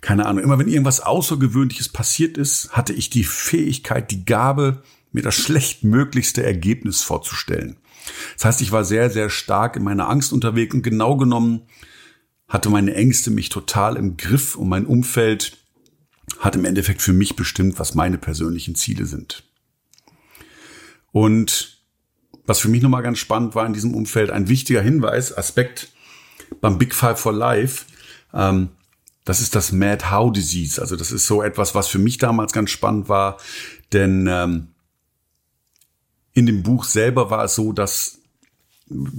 keine 0.01 0.27
Ahnung, 0.27 0.45
immer 0.45 0.59
wenn 0.59 0.69
irgendwas 0.69 1.01
Außergewöhnliches 1.01 1.89
passiert 1.89 2.39
ist, 2.39 2.71
hatte 2.71 2.93
ich 2.93 3.11
die 3.11 3.25
Fähigkeit, 3.25 4.11
die 4.11 4.25
Gabe, 4.25 4.83
mir 5.11 5.23
das 5.23 5.35
schlechtmöglichste 5.35 6.45
Ergebnis 6.45 7.03
vorzustellen. 7.03 7.77
Das 8.35 8.45
heißt, 8.45 8.61
ich 8.61 8.73
war 8.73 8.85
sehr, 8.85 9.11
sehr 9.11 9.31
stark 9.31 9.77
in 9.77 9.83
meiner 9.83 10.09
Angst 10.09 10.33
unterwegs 10.33 10.75
und 10.75 10.83
genau 10.83 11.17
genommen 11.17 11.63
hatte 12.47 12.71
meine 12.71 12.95
Ängste 12.95 13.31
mich 13.31 13.49
total 13.49 13.97
im 13.97 14.17
Griff 14.17 14.55
und 14.55 14.69
mein 14.69 14.87
Umfeld 14.87 15.59
hat 16.39 16.57
im 16.57 16.65
Endeffekt 16.65 17.03
für 17.03 17.13
mich 17.13 17.37
bestimmt, 17.37 17.79
was 17.79 17.95
meine 17.95 18.19
persönlichen 18.19 18.75
Ziele 18.75 19.07
sind. 19.07 19.45
Und 21.11 21.83
was 22.47 22.61
für 22.61 22.69
mich 22.69 22.83
nochmal 22.83 23.03
ganz 23.03 23.19
spannend 23.19 23.55
war 23.55 23.67
in 23.67 23.73
diesem 23.73 23.95
Umfeld, 23.95 24.31
ein 24.31 24.49
wichtiger 24.49 24.81
Hinweis, 24.81 25.37
Aspekt, 25.37 25.91
beim 26.61 26.79
Big 26.79 26.95
Five 26.95 27.19
for 27.19 27.33
Life, 27.33 27.87
ähm, 28.35 28.71
das 29.25 29.41
ist 29.41 29.55
das 29.55 29.73
Mad 29.73 30.11
How 30.11 30.33
Disease. 30.33 30.81
Also 30.81 30.97
das 30.97 31.13
ist 31.13 31.27
so 31.27 31.43
etwas, 31.43 31.75
was 31.75 31.89
für 31.89 31.99
mich 31.99 32.19
damals 32.19 32.53
ganz 32.53 32.71
spannend 32.71 33.09
war, 33.09 33.39
denn 33.93 34.27
ähm, 34.27 34.69
in 36.33 36.47
dem 36.47 36.63
Buch 36.63 36.85
selber 36.85 37.31
war 37.31 37.45
es 37.45 37.55
so, 37.55 37.73
dass 37.73 38.19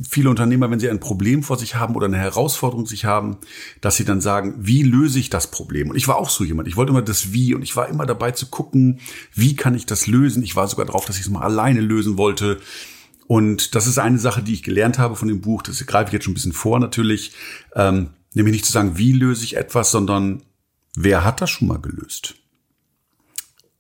viele 0.09 0.29
Unternehmer, 0.29 0.71
wenn 0.71 0.79
sie 0.79 0.89
ein 0.89 1.00
Problem 1.00 1.43
vor 1.43 1.57
sich 1.57 1.75
haben 1.75 1.95
oder 1.95 2.07
eine 2.07 2.17
Herausforderung 2.17 2.86
sich 2.88 3.05
haben, 3.05 3.38
dass 3.81 3.98
sie 3.98 4.05
dann 4.05 4.21
sagen, 4.21 4.55
wie 4.57 4.83
löse 4.83 5.19
ich 5.19 5.29
das 5.29 5.51
Problem? 5.51 5.89
Und 5.89 5.95
ich 5.95 6.07
war 6.07 6.17
auch 6.17 6.29
so 6.29 6.43
jemand. 6.43 6.67
Ich 6.67 6.75
wollte 6.75 6.91
immer 6.91 7.01
das 7.01 7.31
Wie 7.31 7.53
und 7.53 7.62
ich 7.62 7.75
war 7.75 7.88
immer 7.88 8.05
dabei 8.05 8.31
zu 8.31 8.48
gucken, 8.48 9.00
wie 9.33 9.55
kann 9.55 9.75
ich 9.75 9.86
das 9.86 10.07
lösen? 10.07 10.43
Ich 10.43 10.55
war 10.55 10.67
sogar 10.67 10.86
drauf, 10.86 11.05
dass 11.05 11.17
ich 11.17 11.24
es 11.24 11.29
mal 11.29 11.43
alleine 11.43 11.81
lösen 11.81 12.17
wollte. 12.17 12.59
Und 13.29 13.75
das 13.75 13.86
ist 13.86 14.00
eine 14.00 14.17
Sache, 14.17 14.41
die 14.41 14.53
ich 14.53 14.63
gelernt 14.63 14.98
habe 14.98 15.15
von 15.15 15.27
dem 15.27 15.39
Buch. 15.39 15.62
Das 15.62 15.86
greife 15.86 16.07
ich 16.07 16.13
jetzt 16.13 16.24
schon 16.24 16.31
ein 16.31 16.33
bisschen 16.33 16.51
vor 16.51 16.79
natürlich. 16.79 17.33
Ähm, 17.75 18.09
nämlich 18.33 18.53
nicht 18.53 18.65
zu 18.65 18.71
sagen, 18.71 18.98
wie 18.98 19.12
löse 19.12 19.43
ich 19.43 19.55
etwas, 19.55 19.91
sondern 19.91 20.41
wer 20.95 21.24
hat 21.24 21.39
das 21.39 21.51
schon 21.51 21.67
mal 21.67 21.79
gelöst? 21.79 22.33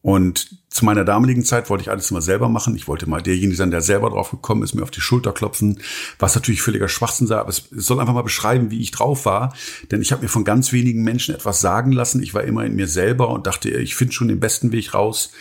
Und 0.03 0.55
zu 0.69 0.85
meiner 0.85 1.03
damaligen 1.03 1.43
Zeit 1.43 1.71
wollte 1.71 1.81
ich 1.81 1.89
alles 1.89 2.11
immer 2.11 2.21
selber 2.21 2.47
machen. 2.47 2.75
Ich 2.75 2.87
wollte 2.87 3.09
mal 3.09 3.23
derjenige 3.23 3.55
sein, 3.55 3.71
der 3.71 3.81
selber 3.81 4.11
drauf 4.11 4.29
gekommen 4.29 4.61
ist, 4.61 4.75
mir 4.75 4.83
auf 4.83 4.91
die 4.91 5.01
Schulter 5.01 5.31
klopfen, 5.31 5.79
was 6.19 6.35
natürlich 6.35 6.61
völliger 6.61 6.87
Schwachsinn 6.87 7.25
sei, 7.25 7.37
aber 7.37 7.49
es 7.49 7.69
soll 7.71 7.99
einfach 7.99 8.13
mal 8.13 8.21
beschreiben, 8.21 8.69
wie 8.69 8.81
ich 8.81 8.91
drauf 8.91 9.25
war. 9.25 9.55
Denn 9.89 10.03
ich 10.03 10.11
habe 10.11 10.21
mir 10.21 10.29
von 10.29 10.43
ganz 10.43 10.73
wenigen 10.73 11.01
Menschen 11.01 11.33
etwas 11.33 11.59
sagen 11.59 11.91
lassen. 11.91 12.21
Ich 12.21 12.35
war 12.35 12.43
immer 12.43 12.65
in 12.65 12.75
mir 12.75 12.87
selber 12.87 13.29
und 13.29 13.47
dachte, 13.47 13.71
ich 13.71 13.95
finde 13.95 14.13
schon 14.13 14.27
den 14.27 14.39
besten 14.39 14.71
Weg 14.71 14.93
raus. 14.93 15.31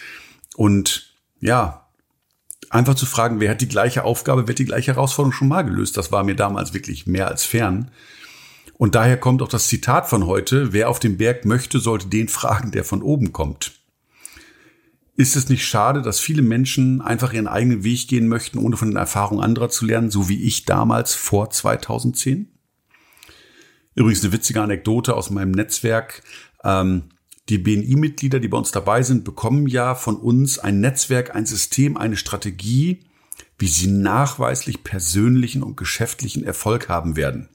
Und 0.57 1.13
ja, 1.41 1.88
einfach 2.71 2.95
zu 2.95 3.07
fragen, 3.07 3.41
wer 3.41 3.51
hat 3.51 3.61
die 3.61 3.69
gleiche 3.69 4.05
Aufgabe, 4.05 4.47
wer 4.47 4.53
hat 4.53 4.59
die 4.59 4.65
gleiche 4.65 4.95
Herausforderung 4.95 5.33
schon 5.33 5.49
mal 5.49 5.63
gelöst, 5.63 5.97
das 5.97 6.13
war 6.13 6.25
mir 6.25 6.37
damals 6.37 6.75
wirklich 6.75 7.07
mehr 7.07 7.29
als 7.29 7.45
fern. 7.45 7.91
Und 8.75 8.95
daher 8.95 9.17
kommt 9.17 9.43
auch 9.43 9.49
das 9.49 9.67
Zitat 9.67 10.09
von 10.09 10.27
heute, 10.27 10.73
wer 10.73 10.89
auf 10.89 11.01
den 11.01 11.17
Berg 11.17 11.45
möchte, 11.45 11.81
sollte 11.81 12.07
den 12.07 12.29
fragen, 12.29 12.71
der 12.71 12.85
von 12.85 13.03
oben 13.03 13.33
kommt. 13.33 13.73
ist 15.17 15.35
es 15.35 15.49
nicht 15.49 15.67
schade, 15.67 16.01
dass 16.01 16.21
viele 16.21 16.43
Menschen 16.43 17.01
einfach 17.01 17.33
ihren 17.33 17.49
eigenen 17.49 17.83
Weg 17.83 18.07
gehen 18.07 18.29
möchten, 18.29 18.59
ohne 18.59 18.77
von 18.77 18.89
den 18.89 18.97
Erfahrungen 18.97 19.43
anderer 19.43 19.69
zu 19.69 19.85
lernen, 19.85 20.13
so 20.13 20.29
wie 20.29 20.45
ich 20.45 20.65
damals 20.65 21.17
vor 21.17 21.51
2010? 21.51 22.49
Übrigens 23.97 24.23
eine 24.23 24.33
witzige 24.33 24.63
Anekdote 24.63 25.17
aus 25.17 25.31
meinem 25.31 25.51
Netzwerk. 25.51 26.23
Ähm, 26.63 27.11
die 27.49 27.59
BNI-Mitglieder, 27.59 28.41
die 28.41 28.49
bei 28.49 28.59
uns 28.59 28.73
dabei 28.73 29.03
sind, 29.03 29.25
bekommen 29.25 29.67
ja 29.67 29.95
von 29.95 30.17
uns 30.17 30.59
ein 30.59 30.81
Netzwerk, 30.81 31.35
ein 31.35 31.47
System, 31.47 31.97
eine 31.97 32.17
Strategie, 32.17 33.01
wie 33.59 33.69
sie 33.69 33.89
nachweislich 33.89 34.85
persönlichen 34.85 35.63
und 35.63 35.77
geschäftlichen 35.77 36.45
Erfolg 36.45 36.89
haben 36.89 37.17
werden. 37.17 37.49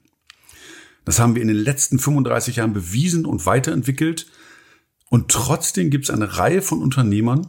Das 1.04 1.18
haben 1.18 1.34
wir 1.34 1.42
in 1.42 1.48
den 1.48 1.56
letzten 1.56 1.98
35 1.98 2.56
Jahren 2.56 2.72
bewiesen 2.72 3.26
und 3.26 3.46
weiterentwickelt. 3.46 4.26
Und 5.10 5.30
trotzdem 5.30 5.90
gibt 5.90 6.04
es 6.04 6.10
eine 6.10 6.38
Reihe 6.38 6.62
von 6.62 6.82
Unternehmern, 6.82 7.48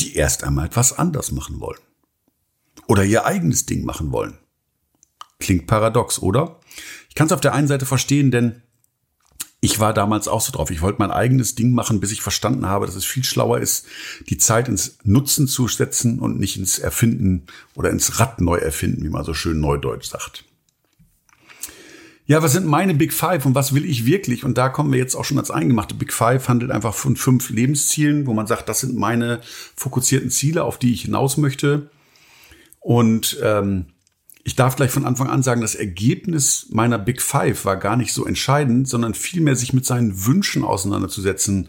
die 0.00 0.16
erst 0.16 0.42
einmal 0.42 0.66
etwas 0.66 0.98
anders 0.98 1.30
machen 1.30 1.60
wollen. 1.60 1.80
Oder 2.86 3.04
ihr 3.04 3.24
eigenes 3.24 3.66
Ding 3.66 3.84
machen 3.84 4.10
wollen. 4.10 4.38
Klingt 5.38 5.66
paradox, 5.66 6.18
oder? 6.20 6.60
Ich 7.08 7.14
kann 7.14 7.26
es 7.26 7.32
auf 7.32 7.40
der 7.40 7.54
einen 7.54 7.68
Seite 7.68 7.86
verstehen, 7.86 8.30
denn 8.30 8.62
ich 9.64 9.80
war 9.80 9.94
damals 9.94 10.28
auch 10.28 10.42
so 10.42 10.52
drauf. 10.52 10.70
Ich 10.70 10.82
wollte 10.82 10.98
mein 10.98 11.10
eigenes 11.10 11.54
Ding 11.54 11.72
machen, 11.72 11.98
bis 11.98 12.12
ich 12.12 12.20
verstanden 12.20 12.66
habe, 12.66 12.84
dass 12.84 12.96
es 12.96 13.06
viel 13.06 13.24
schlauer 13.24 13.60
ist, 13.60 13.86
die 14.28 14.36
Zeit 14.36 14.68
ins 14.68 14.98
Nutzen 15.04 15.48
zu 15.48 15.68
setzen 15.68 16.18
und 16.18 16.38
nicht 16.38 16.58
ins 16.58 16.78
Erfinden 16.78 17.46
oder 17.74 17.88
ins 17.88 18.20
Rad 18.20 18.42
neu 18.42 18.56
erfinden, 18.56 19.02
wie 19.02 19.08
man 19.08 19.24
so 19.24 19.32
schön 19.32 19.60
neudeutsch 19.60 20.10
sagt. 20.10 20.44
Ja, 22.26 22.42
was 22.42 22.52
sind 22.52 22.66
meine 22.66 22.94
Big 22.94 23.14
Five 23.14 23.46
und 23.46 23.54
was 23.54 23.74
will 23.74 23.86
ich 23.86 24.04
wirklich? 24.04 24.44
Und 24.44 24.58
da 24.58 24.68
kommen 24.68 24.92
wir 24.92 24.98
jetzt 24.98 25.14
auch 25.14 25.24
schon 25.24 25.38
als 25.38 25.50
eingemachte 25.50 25.94
Big 25.94 26.12
Five, 26.12 26.48
handelt 26.48 26.70
einfach 26.70 26.94
von 26.94 27.16
fünf 27.16 27.48
Lebenszielen, 27.48 28.26
wo 28.26 28.34
man 28.34 28.46
sagt, 28.46 28.68
das 28.68 28.80
sind 28.80 28.96
meine 28.96 29.40
fokussierten 29.76 30.28
Ziele, 30.28 30.64
auf 30.64 30.78
die 30.78 30.92
ich 30.92 31.02
hinaus 31.02 31.38
möchte. 31.38 31.90
Und 32.80 33.38
ähm, 33.42 33.86
ich 34.46 34.56
darf 34.56 34.76
gleich 34.76 34.90
von 34.90 35.06
Anfang 35.06 35.28
an 35.28 35.42
sagen, 35.42 35.62
das 35.62 35.74
Ergebnis 35.74 36.68
meiner 36.70 36.98
Big 36.98 37.22
Five 37.22 37.64
war 37.64 37.78
gar 37.78 37.96
nicht 37.96 38.12
so 38.12 38.26
entscheidend, 38.26 38.86
sondern 38.86 39.14
vielmehr 39.14 39.56
sich 39.56 39.72
mit 39.72 39.86
seinen 39.86 40.26
Wünschen 40.26 40.64
auseinanderzusetzen. 40.64 41.68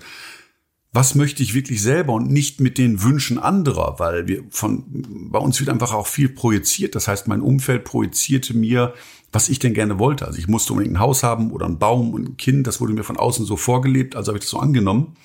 Was 0.91 1.15
möchte 1.15 1.41
ich 1.41 1.53
wirklich 1.53 1.81
selber 1.81 2.13
und 2.13 2.29
nicht 2.29 2.59
mit 2.59 2.77
den 2.77 3.01
Wünschen 3.01 3.39
anderer, 3.39 3.95
weil 3.97 4.27
wir 4.27 4.43
von, 4.49 4.83
bei 5.31 5.39
uns 5.39 5.59
wird 5.59 5.69
einfach 5.69 5.93
auch 5.93 6.07
viel 6.07 6.29
projiziert. 6.29 6.95
Das 6.95 7.07
heißt, 7.07 7.27
mein 7.27 7.41
Umfeld 7.41 7.85
projizierte 7.85 8.53
mir, 8.53 8.93
was 9.31 9.47
ich 9.47 9.59
denn 9.59 9.73
gerne 9.73 9.97
wollte. 9.97 10.25
Also 10.25 10.39
ich 10.39 10.47
musste 10.49 10.73
unbedingt 10.73 10.95
ein 10.95 11.01
Haus 11.01 11.23
haben 11.23 11.51
oder 11.51 11.65
einen 11.65 11.79
Baum 11.79 12.13
und 12.13 12.27
ein 12.27 12.37
Kind. 12.37 12.67
Das 12.67 12.81
wurde 12.81 12.93
mir 12.93 13.03
von 13.03 13.17
außen 13.17 13.45
so 13.45 13.55
vorgelebt, 13.55 14.17
also 14.17 14.29
habe 14.29 14.37
ich 14.37 14.43
das 14.43 14.51
so 14.51 14.59
angenommen. 14.59 15.15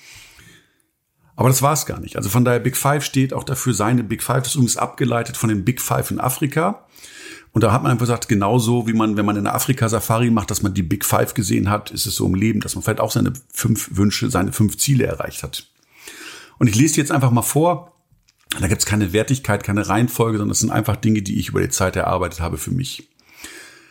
Aber 1.35 1.49
das 1.49 1.61
war 1.61 1.73
es 1.73 1.85
gar 1.85 1.99
nicht. 1.99 2.15
Also 2.15 2.29
von 2.29 2.45
daher 2.45 2.59
Big 2.59 2.77
Five 2.77 3.03
steht 3.03 3.33
auch 3.33 3.43
dafür 3.43 3.73
seine 3.73 4.03
Big 4.03 4.23
Five. 4.23 4.43
Das 4.43 4.49
ist 4.49 4.55
übrigens 4.55 4.77
abgeleitet 4.77 5.35
von 5.35 5.49
den 5.49 5.65
Big 5.65 5.81
Five 5.81 6.11
in 6.11 6.19
Afrika. 6.19 6.85
Und 7.53 7.63
da 7.63 7.73
hat 7.73 7.83
man 7.83 7.91
einfach 7.91 8.03
gesagt, 8.03 8.29
genauso 8.29 8.87
wie 8.87 8.93
man, 8.93 9.17
wenn 9.17 9.25
man 9.25 9.35
in 9.35 9.43
der 9.43 9.55
Afrika-Safari 9.55 10.31
macht, 10.31 10.51
dass 10.51 10.61
man 10.61 10.73
die 10.73 10.83
Big 10.83 11.03
Five 11.03 11.33
gesehen 11.33 11.69
hat, 11.69 11.91
ist 11.91 12.05
es 12.05 12.15
so 12.15 12.25
im 12.25 12.35
Leben, 12.35 12.61
dass 12.61 12.75
man 12.75 12.83
vielleicht 12.83 13.01
auch 13.01 13.11
seine 13.11 13.33
fünf 13.53 13.89
Wünsche, 13.97 14.29
seine 14.29 14.53
fünf 14.53 14.77
Ziele 14.77 15.05
erreicht 15.05 15.43
hat. 15.43 15.67
Und 16.59 16.67
ich 16.67 16.75
lese 16.75 16.97
jetzt 16.97 17.11
einfach 17.11 17.31
mal 17.31 17.41
vor. 17.41 17.97
Da 18.59 18.67
gibt 18.67 18.81
es 18.81 18.85
keine 18.85 19.13
Wertigkeit, 19.13 19.63
keine 19.63 19.87
Reihenfolge, 19.87 20.37
sondern 20.37 20.51
es 20.51 20.59
sind 20.59 20.71
einfach 20.71 20.95
Dinge, 20.95 21.21
die 21.21 21.39
ich 21.39 21.49
über 21.49 21.61
die 21.61 21.69
Zeit 21.69 21.95
erarbeitet 21.95 22.39
habe 22.41 22.57
für 22.57 22.71
mich. 22.71 23.09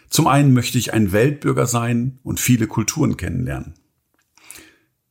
Zum 0.08 0.26
einen 0.26 0.52
möchte 0.52 0.76
ich 0.76 0.92
ein 0.92 1.12
Weltbürger 1.12 1.66
sein 1.66 2.18
und 2.22 2.40
viele 2.40 2.66
Kulturen 2.66 3.16
kennenlernen. 3.16 3.74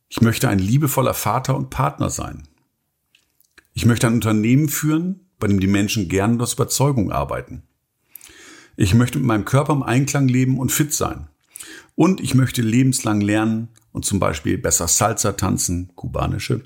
Ich 0.08 0.20
möchte 0.20 0.48
ein 0.48 0.58
liebevoller 0.58 1.14
Vater 1.14 1.56
und 1.56 1.70
Partner 1.70 2.10
sein. 2.10 2.48
Ich 3.74 3.86
möchte 3.86 4.08
ein 4.08 4.14
Unternehmen 4.14 4.68
führen, 4.68 5.28
bei 5.38 5.46
dem 5.46 5.60
die 5.60 5.68
Menschen 5.68 6.08
gern 6.08 6.40
aus 6.40 6.54
Überzeugung 6.54 7.12
arbeiten. 7.12 7.62
Ich 8.82 8.94
möchte 8.94 9.18
mit 9.18 9.26
meinem 9.26 9.44
Körper 9.44 9.74
im 9.74 9.82
Einklang 9.82 10.26
leben 10.26 10.58
und 10.58 10.72
fit 10.72 10.94
sein. 10.94 11.28
Und 11.96 12.18
ich 12.22 12.34
möchte 12.34 12.62
lebenslang 12.62 13.20
lernen 13.20 13.68
und 13.92 14.06
zum 14.06 14.18
Beispiel 14.18 14.56
besser 14.56 14.88
Salsa 14.88 15.32
tanzen, 15.32 15.90
kubanische, 15.96 16.62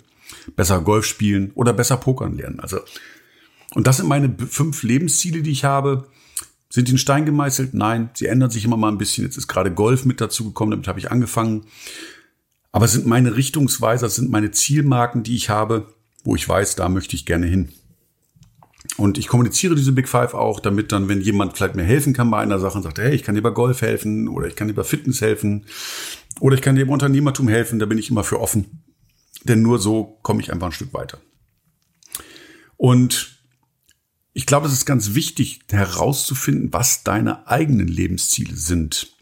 besser 0.55 0.81
Golf 0.81 1.07
spielen 1.07 1.51
oder 1.57 1.73
besser 1.73 1.97
Pokern 1.97 2.37
lernen. 2.37 2.61
Also, 2.61 2.79
und 3.75 3.89
das 3.89 3.97
sind 3.97 4.07
meine 4.07 4.33
fünf 4.49 4.85
Lebensziele, 4.85 5.43
die 5.43 5.51
ich 5.51 5.65
habe. 5.65 6.07
Sind 6.71 6.87
die 6.87 6.93
in 6.93 6.99
Stein 6.99 7.27
gemeißelt? 7.27 7.75
Nein, 7.75 8.11
sie 8.15 8.27
ändern 8.27 8.51
sich 8.51 8.65
immer 8.65 8.77
mal 8.77 8.93
ein 8.93 8.99
bisschen. 8.99 9.25
Jetzt 9.25 9.37
ist 9.37 9.49
gerade 9.49 9.75
Golf 9.75 10.05
mit 10.05 10.21
dazu 10.21 10.45
gekommen, 10.45 10.71
damit 10.71 10.87
habe 10.87 11.01
ich 11.01 11.11
angefangen. 11.11 11.67
Aber 12.71 12.85
es 12.85 12.93
sind 12.93 13.07
meine 13.07 13.35
Richtungsweiser, 13.35 14.07
es 14.07 14.15
sind 14.15 14.31
meine 14.31 14.53
Zielmarken, 14.53 15.25
die 15.25 15.35
ich 15.35 15.51
habe, 15.51 15.93
wo 16.23 16.37
ich 16.37 16.49
weiß, 16.49 16.77
da 16.77 16.89
möchte 16.89 17.17
ich 17.17 17.27
gerne 17.27 17.47
hin. 17.47 17.71
Und 18.97 19.19
ich 19.19 19.27
kommuniziere 19.27 19.75
diese 19.75 19.93
Big 19.93 20.09
Five 20.09 20.35
auch, 20.35 20.61
damit 20.61 20.93
dann, 20.93 21.09
wenn 21.09 21.21
jemand 21.21 21.57
vielleicht 21.57 21.75
mir 21.75 21.83
helfen 21.83 22.13
kann 22.13 22.31
bei 22.31 22.39
einer 22.39 22.61
Sache 22.61 22.77
und 22.77 22.83
sagt, 22.83 22.99
hey, 22.99 23.15
ich 23.15 23.23
kann 23.23 23.35
dir 23.35 23.43
bei 23.43 23.51
Golf 23.51 23.83
helfen 23.83 24.29
oder 24.29 24.47
ich 24.47 24.57
kann 24.57 24.69
dir 24.69 24.75
bei 24.75 24.85
Fitness 24.85 25.21
helfen 25.21 25.67
oder 26.41 26.55
ich 26.55 26.63
kann 26.63 26.77
dir 26.77 26.83
im 26.83 26.91
Unternehmertum 26.91 27.49
helfen, 27.49 27.79
da 27.79 27.87
bin 27.87 27.99
ich 27.99 28.11
immer 28.11 28.25
für 28.25 28.41
offen. 28.41 28.85
Denn 29.45 29.63
nur 29.63 29.79
so 29.79 30.19
komme 30.23 30.41
ich 30.41 30.53
einfach 30.53 30.67
ein 30.67 30.73
Stück 30.73 30.95
weiter. 30.95 31.19
Und 32.77 33.41
ich 34.33 34.47
glaube, 34.47 34.67
es 34.67 34.73
ist 34.73 34.85
ganz 34.85 35.15
wichtig 35.15 35.61
herauszufinden, 35.71 36.73
was 36.73 37.05
deine 37.05 37.47
eigenen 37.47 37.89
Lebensziele 37.89 38.57
sind. 38.57 39.15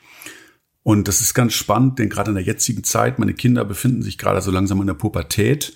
Und 0.82 1.06
das 1.06 1.20
ist 1.20 1.34
ganz 1.34 1.52
spannend, 1.52 1.98
denn 1.98 2.08
gerade 2.08 2.30
in 2.30 2.34
der 2.34 2.44
jetzigen 2.44 2.82
Zeit, 2.82 3.18
meine 3.18 3.34
Kinder 3.34 3.64
befinden 3.64 4.02
sich 4.02 4.18
gerade 4.18 4.40
so 4.40 4.50
langsam 4.50 4.80
in 4.80 4.86
der 4.86 4.94
Pubertät. 4.94 5.74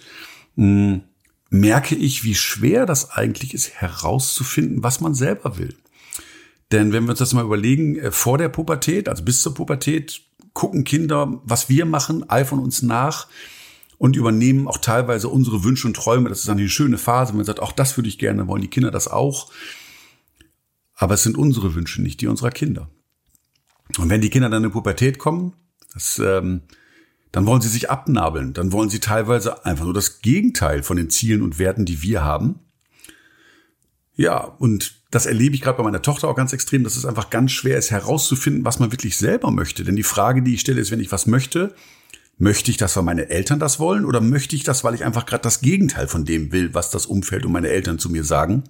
Hm, 0.57 1.03
merke 1.51 1.95
ich, 1.95 2.25
wie 2.25 2.35
schwer 2.35 2.87
das 2.87 3.11
eigentlich 3.11 3.55
ist, 3.55 3.71
herauszufinden, 3.71 4.83
was 4.83 5.01
man 5.01 5.15
selber 5.15 5.59
will. 5.59 5.75
Denn 6.73 6.93
wenn 6.93 7.05
wir 7.05 7.11
uns 7.11 7.21
das 7.21 7.33
mal 7.33 7.45
überlegen, 7.45 7.97
äh, 7.97 8.11
vor 8.11 8.39
der 8.39 8.49
Pubertät, 8.49 9.09
also 9.09 9.23
bis 9.23 9.43
zur 9.43 9.55
Pubertät, 9.55 10.23
gucken 10.53 10.85
Kinder, 10.85 11.41
was 11.45 11.69
wir 11.69 11.85
machen, 11.85 12.29
eifern 12.29 12.59
uns 12.59 12.83
nach 12.83 13.29
und 13.99 14.17
übernehmen 14.17 14.69
auch 14.69 14.79
teilweise 14.79 15.29
unsere 15.29 15.65
Wünsche 15.65 15.87
und 15.87 15.95
Träume. 15.95 16.29
Das 16.29 16.41
ist 16.41 16.49
eine 16.49 16.69
schöne 16.69 16.99
Phase, 16.99 17.31
wenn 17.31 17.37
man 17.37 17.47
sagt, 17.47 17.61
auch 17.61 17.73
das 17.73 17.97
würde 17.97 18.09
ich 18.09 18.19
gerne, 18.19 18.49
wollen 18.49 18.63
die 18.63 18.69
Kinder 18.69 18.91
das 18.91 19.09
auch. 19.09 19.53
Aber 20.95 21.15
es 21.15 21.23
sind 21.23 21.37
unsere 21.37 21.75
Wünsche, 21.75 22.03
nicht 22.03 22.21
die 22.21 22.27
unserer 22.27 22.51
Kinder. 22.51 22.89
Und 23.99 24.09
wenn 24.09 24.21
die 24.21 24.31
Kinder 24.31 24.49
dann 24.49 24.65
in 24.65 24.71
die 24.71 24.73
Pubertät 24.73 25.19
kommen, 25.19 25.53
das 25.93 26.19
ähm, 26.19 26.63
dann 27.33 27.47
wollen 27.47 27.61
sie 27.61 27.69
sich 27.69 27.91
abnabeln, 27.91 28.53
dann 28.53 28.73
wollen 28.73 28.91
sie 28.91 29.01
teilweise 29.01 29.65
einfach 29.65 29.85
nur 29.85 29.95
das 29.95 30.21
Gegenteil 30.21 30.83
von 30.83 30.97
den 30.97 31.11
Zielen 31.11 31.43
und 31.43 31.59
Werten, 31.59 31.85
die 31.85 32.03
wir 32.03 32.25
haben. 32.25 32.61
Ja, 34.15 34.39
und 34.39 34.95
das 35.11 35.27
erlebe 35.27 35.55
ich 35.55 35.61
gerade 35.61 35.77
bei 35.77 35.85
meiner 35.85 36.03
Tochter 36.03 36.29
auch 36.29 36.35
ganz 36.35 36.53
extrem, 36.53 36.85
dass 36.85 36.97
es 36.97 37.05
einfach 37.05 37.31
ganz 37.31 37.53
schwer 37.53 37.77
ist 37.77 37.91
herauszufinden, 37.91 38.65
was 38.65 38.79
man 38.79 38.91
wirklich 38.91 39.17
selber 39.19 39.51
möchte. 39.51 39.85
Denn 39.85 39.97
die 39.97 40.03
Frage, 40.03 40.43
die 40.43 40.55
ich 40.55 40.61
stelle, 40.61 40.81
ist, 40.81 40.91
wenn 40.91 41.01
ich 41.01 41.13
was 41.13 41.27
möchte, 41.27 41.75
möchte 42.39 42.71
ich 42.71 42.77
das, 42.77 42.97
weil 42.97 43.05
meine 43.05 43.29
Eltern 43.29 43.59
das 43.59 43.79
wollen 43.79 44.05
oder 44.05 44.21
möchte 44.21 44.57
ich 44.57 44.63
das, 44.63 44.85
weil 44.85 44.95
ich 44.95 45.05
einfach 45.05 45.27
gerade 45.27 45.43
das 45.43 45.61
Gegenteil 45.61 46.09
von 46.09 46.25
dem 46.25 46.53
will, 46.53 46.75
was 46.75 46.91
das 46.91 47.07
Umfeld 47.07 47.45
und 47.45 47.53
meine 47.53 47.69
Eltern 47.69 47.99
zu 47.99 48.11
mir 48.11 48.25
sagen? 48.25 48.65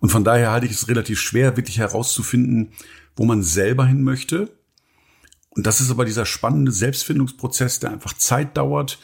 Und 0.00 0.10
von 0.10 0.24
daher 0.24 0.50
halte 0.50 0.66
ich 0.66 0.72
es 0.72 0.88
relativ 0.88 1.20
schwer, 1.20 1.56
wirklich 1.56 1.78
herauszufinden, 1.78 2.72
wo 3.16 3.24
man 3.24 3.42
selber 3.42 3.86
hin 3.86 4.02
möchte 4.02 4.50
und 5.54 5.66
das 5.66 5.80
ist 5.80 5.90
aber 5.90 6.04
dieser 6.04 6.24
spannende 6.24 6.72
Selbstfindungsprozess, 6.72 7.78
der 7.80 7.90
einfach 7.90 8.14
Zeit 8.14 8.56
dauert. 8.56 8.98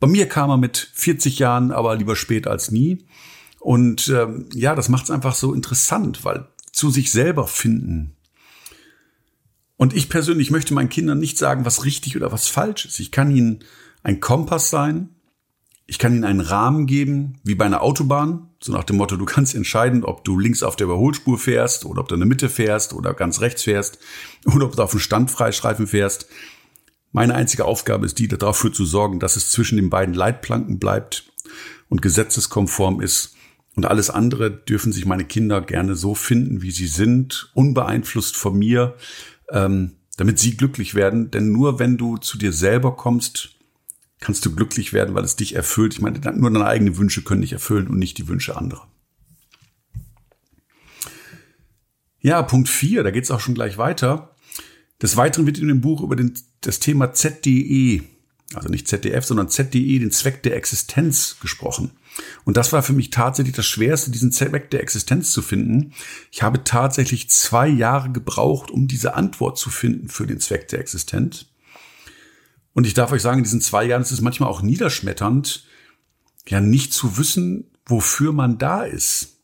Bei 0.00 0.06
mir 0.06 0.28
kam 0.28 0.50
er 0.50 0.56
mit 0.56 0.90
40 0.94 1.38
Jahren, 1.38 1.70
aber 1.70 1.96
lieber 1.96 2.16
spät 2.16 2.46
als 2.46 2.70
nie. 2.70 3.06
Und 3.60 4.08
ähm, 4.08 4.48
ja, 4.52 4.74
das 4.74 4.88
macht 4.88 5.04
es 5.04 5.10
einfach 5.10 5.34
so 5.34 5.54
interessant, 5.54 6.24
weil 6.24 6.48
zu 6.72 6.90
sich 6.90 7.12
selber 7.12 7.46
finden. 7.46 8.16
Und 9.76 9.94
ich 9.94 10.08
persönlich 10.08 10.50
möchte 10.50 10.74
meinen 10.74 10.88
Kindern 10.88 11.18
nicht 11.18 11.38
sagen, 11.38 11.64
was 11.64 11.84
richtig 11.84 12.16
oder 12.16 12.32
was 12.32 12.48
falsch 12.48 12.86
ist. 12.86 12.98
Ich 12.98 13.12
kann 13.12 13.30
ihnen 13.30 13.60
ein 14.02 14.20
Kompass 14.20 14.70
sein, 14.70 15.10
ich 15.86 15.98
kann 15.98 16.14
ihnen 16.14 16.24
einen 16.24 16.40
Rahmen 16.40 16.86
geben, 16.86 17.38
wie 17.44 17.54
bei 17.54 17.64
einer 17.64 17.82
Autobahn, 17.82 18.48
so 18.60 18.72
nach 18.72 18.84
dem 18.84 18.96
Motto, 18.96 19.16
du 19.16 19.24
kannst 19.24 19.54
entscheiden, 19.54 20.04
ob 20.04 20.24
du 20.24 20.38
links 20.38 20.62
auf 20.62 20.76
der 20.76 20.86
Überholspur 20.86 21.38
fährst 21.38 21.84
oder 21.84 22.00
ob 22.00 22.08
du 22.08 22.14
in 22.14 22.20
der 22.20 22.28
Mitte 22.28 22.48
fährst 22.48 22.92
oder 22.94 23.14
ganz 23.14 23.40
rechts 23.40 23.64
fährst 23.64 23.98
oder 24.46 24.66
ob 24.66 24.76
du 24.76 24.82
auf 24.82 24.90
dem 24.90 25.00
Standfreistreifen 25.00 25.86
fährst. 25.86 26.26
Meine 27.12 27.34
einzige 27.34 27.64
Aufgabe 27.64 28.06
ist 28.06 28.18
die, 28.18 28.28
dafür 28.28 28.72
zu 28.72 28.84
sorgen, 28.84 29.20
dass 29.20 29.36
es 29.36 29.50
zwischen 29.50 29.76
den 29.76 29.90
beiden 29.90 30.14
Leitplanken 30.14 30.78
bleibt 30.78 31.32
und 31.88 32.02
gesetzeskonform 32.02 33.00
ist. 33.00 33.34
Und 33.74 33.86
alles 33.86 34.08
andere 34.08 34.50
dürfen 34.50 34.92
sich 34.92 35.04
meine 35.04 35.24
Kinder 35.24 35.60
gerne 35.60 35.96
so 35.96 36.14
finden, 36.14 36.62
wie 36.62 36.70
sie 36.70 36.86
sind, 36.86 37.50
unbeeinflusst 37.54 38.36
von 38.36 38.58
mir, 38.58 38.96
ähm, 39.50 39.92
damit 40.16 40.38
sie 40.38 40.56
glücklich 40.56 40.94
werden. 40.94 41.30
Denn 41.30 41.52
nur 41.52 41.78
wenn 41.78 41.98
du 41.98 42.16
zu 42.16 42.38
dir 42.38 42.52
selber 42.52 42.96
kommst 42.96 43.55
kannst 44.20 44.44
du 44.46 44.54
glücklich 44.54 44.92
werden, 44.92 45.14
weil 45.14 45.24
es 45.24 45.36
dich 45.36 45.54
erfüllt. 45.54 45.94
Ich 45.94 46.00
meine, 46.00 46.18
nur 46.36 46.50
deine 46.50 46.66
eigenen 46.66 46.96
Wünsche 46.96 47.22
können 47.22 47.42
dich 47.42 47.52
erfüllen 47.52 47.88
und 47.88 47.98
nicht 47.98 48.18
die 48.18 48.28
Wünsche 48.28 48.56
anderer. 48.56 48.88
Ja, 52.20 52.42
Punkt 52.42 52.68
4, 52.68 53.04
da 53.04 53.10
geht 53.10 53.24
es 53.24 53.30
auch 53.30 53.40
schon 53.40 53.54
gleich 53.54 53.78
weiter. 53.78 54.34
Des 55.00 55.16
Weiteren 55.16 55.46
wird 55.46 55.58
in 55.58 55.68
dem 55.68 55.80
Buch 55.80 56.02
über 56.02 56.16
den, 56.16 56.34
das 56.62 56.80
Thema 56.80 57.12
ZDE, 57.12 58.02
also 58.54 58.68
nicht 58.68 58.88
ZDF, 58.88 59.24
sondern 59.24 59.48
ZDE, 59.48 59.98
den 59.98 60.10
Zweck 60.10 60.42
der 60.42 60.56
Existenz 60.56 61.36
gesprochen. 61.40 61.92
Und 62.44 62.56
das 62.56 62.72
war 62.72 62.82
für 62.82 62.94
mich 62.94 63.10
tatsächlich 63.10 63.54
das 63.54 63.66
Schwerste, 63.66 64.10
diesen 64.10 64.32
Zweck 64.32 64.70
der 64.70 64.80
Existenz 64.80 65.32
zu 65.32 65.42
finden. 65.42 65.92
Ich 66.32 66.42
habe 66.42 66.64
tatsächlich 66.64 67.28
zwei 67.28 67.68
Jahre 67.68 68.10
gebraucht, 68.10 68.70
um 68.70 68.88
diese 68.88 69.14
Antwort 69.14 69.58
zu 69.58 69.68
finden 69.68 70.08
für 70.08 70.26
den 70.26 70.40
Zweck 70.40 70.68
der 70.68 70.80
Existenz. 70.80 71.46
Und 72.76 72.86
ich 72.86 72.92
darf 72.92 73.10
euch 73.10 73.22
sagen, 73.22 73.38
in 73.38 73.44
diesen 73.44 73.62
zwei 73.62 73.86
Jahren 73.86 74.02
ist 74.02 74.10
es 74.10 74.20
manchmal 74.20 74.50
auch 74.50 74.60
niederschmetternd, 74.60 75.64
ja 76.46 76.60
nicht 76.60 76.92
zu 76.92 77.16
wissen, 77.16 77.70
wofür 77.86 78.34
man 78.34 78.58
da 78.58 78.82
ist. 78.82 79.38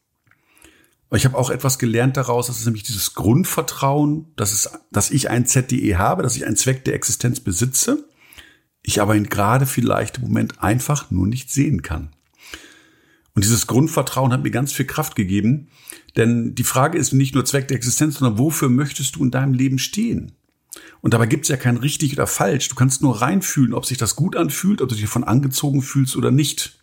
Ich 1.15 1.25
habe 1.25 1.39
auch 1.39 1.49
etwas 1.49 1.79
gelernt 1.79 2.19
daraus, 2.19 2.49
das 2.49 2.59
ist 2.59 2.67
nämlich 2.67 2.83
dieses 2.83 3.15
Grundvertrauen, 3.15 4.27
dass, 4.37 4.53
es, 4.53 4.71
dass 4.91 5.11
ich 5.11 5.31
ein 5.31 5.47
ZDE 5.47 5.97
habe, 5.97 6.23
dass 6.23 6.37
ich 6.37 6.45
einen 6.45 6.57
Zweck 6.57 6.85
der 6.85 6.93
Existenz 6.93 7.41
besitze, 7.41 8.07
ich 8.83 9.01
aber 9.01 9.17
ihn 9.17 9.31
gerade 9.31 9.65
vielleicht 9.65 10.19
im 10.19 10.25
Moment 10.25 10.63
einfach 10.63 11.11
nur 11.11 11.27
nicht 11.27 11.51
sehen 11.51 11.81
kann. 11.81 12.11
Und 13.35 13.45
dieses 13.45 13.67
Grundvertrauen 13.67 14.35
hat 14.35 14.43
mir 14.43 14.51
ganz 14.51 14.75
viel 14.75 14.87
Kraft 14.87 15.17
gegeben, 15.17 15.69
denn 16.19 16.55
die 16.55 16.65
Frage 16.65 16.99
ist 16.99 17.15
nicht 17.15 17.35
nur 17.35 17.47
Zweck 17.47 17.67
der 17.69 17.79
Existenz, 17.79 18.19
sondern 18.19 18.39
wofür 18.39 18.69
möchtest 18.69 19.17
du 19.17 19.25
in 19.25 19.31
deinem 19.31 19.55
Leben 19.55 19.79
stehen? 19.79 20.33
Und 21.01 21.15
dabei 21.15 21.27
gibt's 21.27 21.49
ja 21.49 21.57
kein 21.57 21.77
richtig 21.77 22.13
oder 22.15 22.27
falsch. 22.27 22.69
Du 22.69 22.75
kannst 22.75 23.03
nur 23.03 23.21
reinfühlen, 23.21 23.75
ob 23.75 23.87
sich 23.87 23.99
das 23.99 24.17
gut 24.17 24.37
anfühlt, 24.37 24.81
ob 24.81 24.89
du 24.89 24.95
dich 24.95 25.05
davon 25.05 25.25
angezogen 25.25 25.83
fühlst 25.83 26.17
oder 26.17 26.31
nicht. 26.31 26.79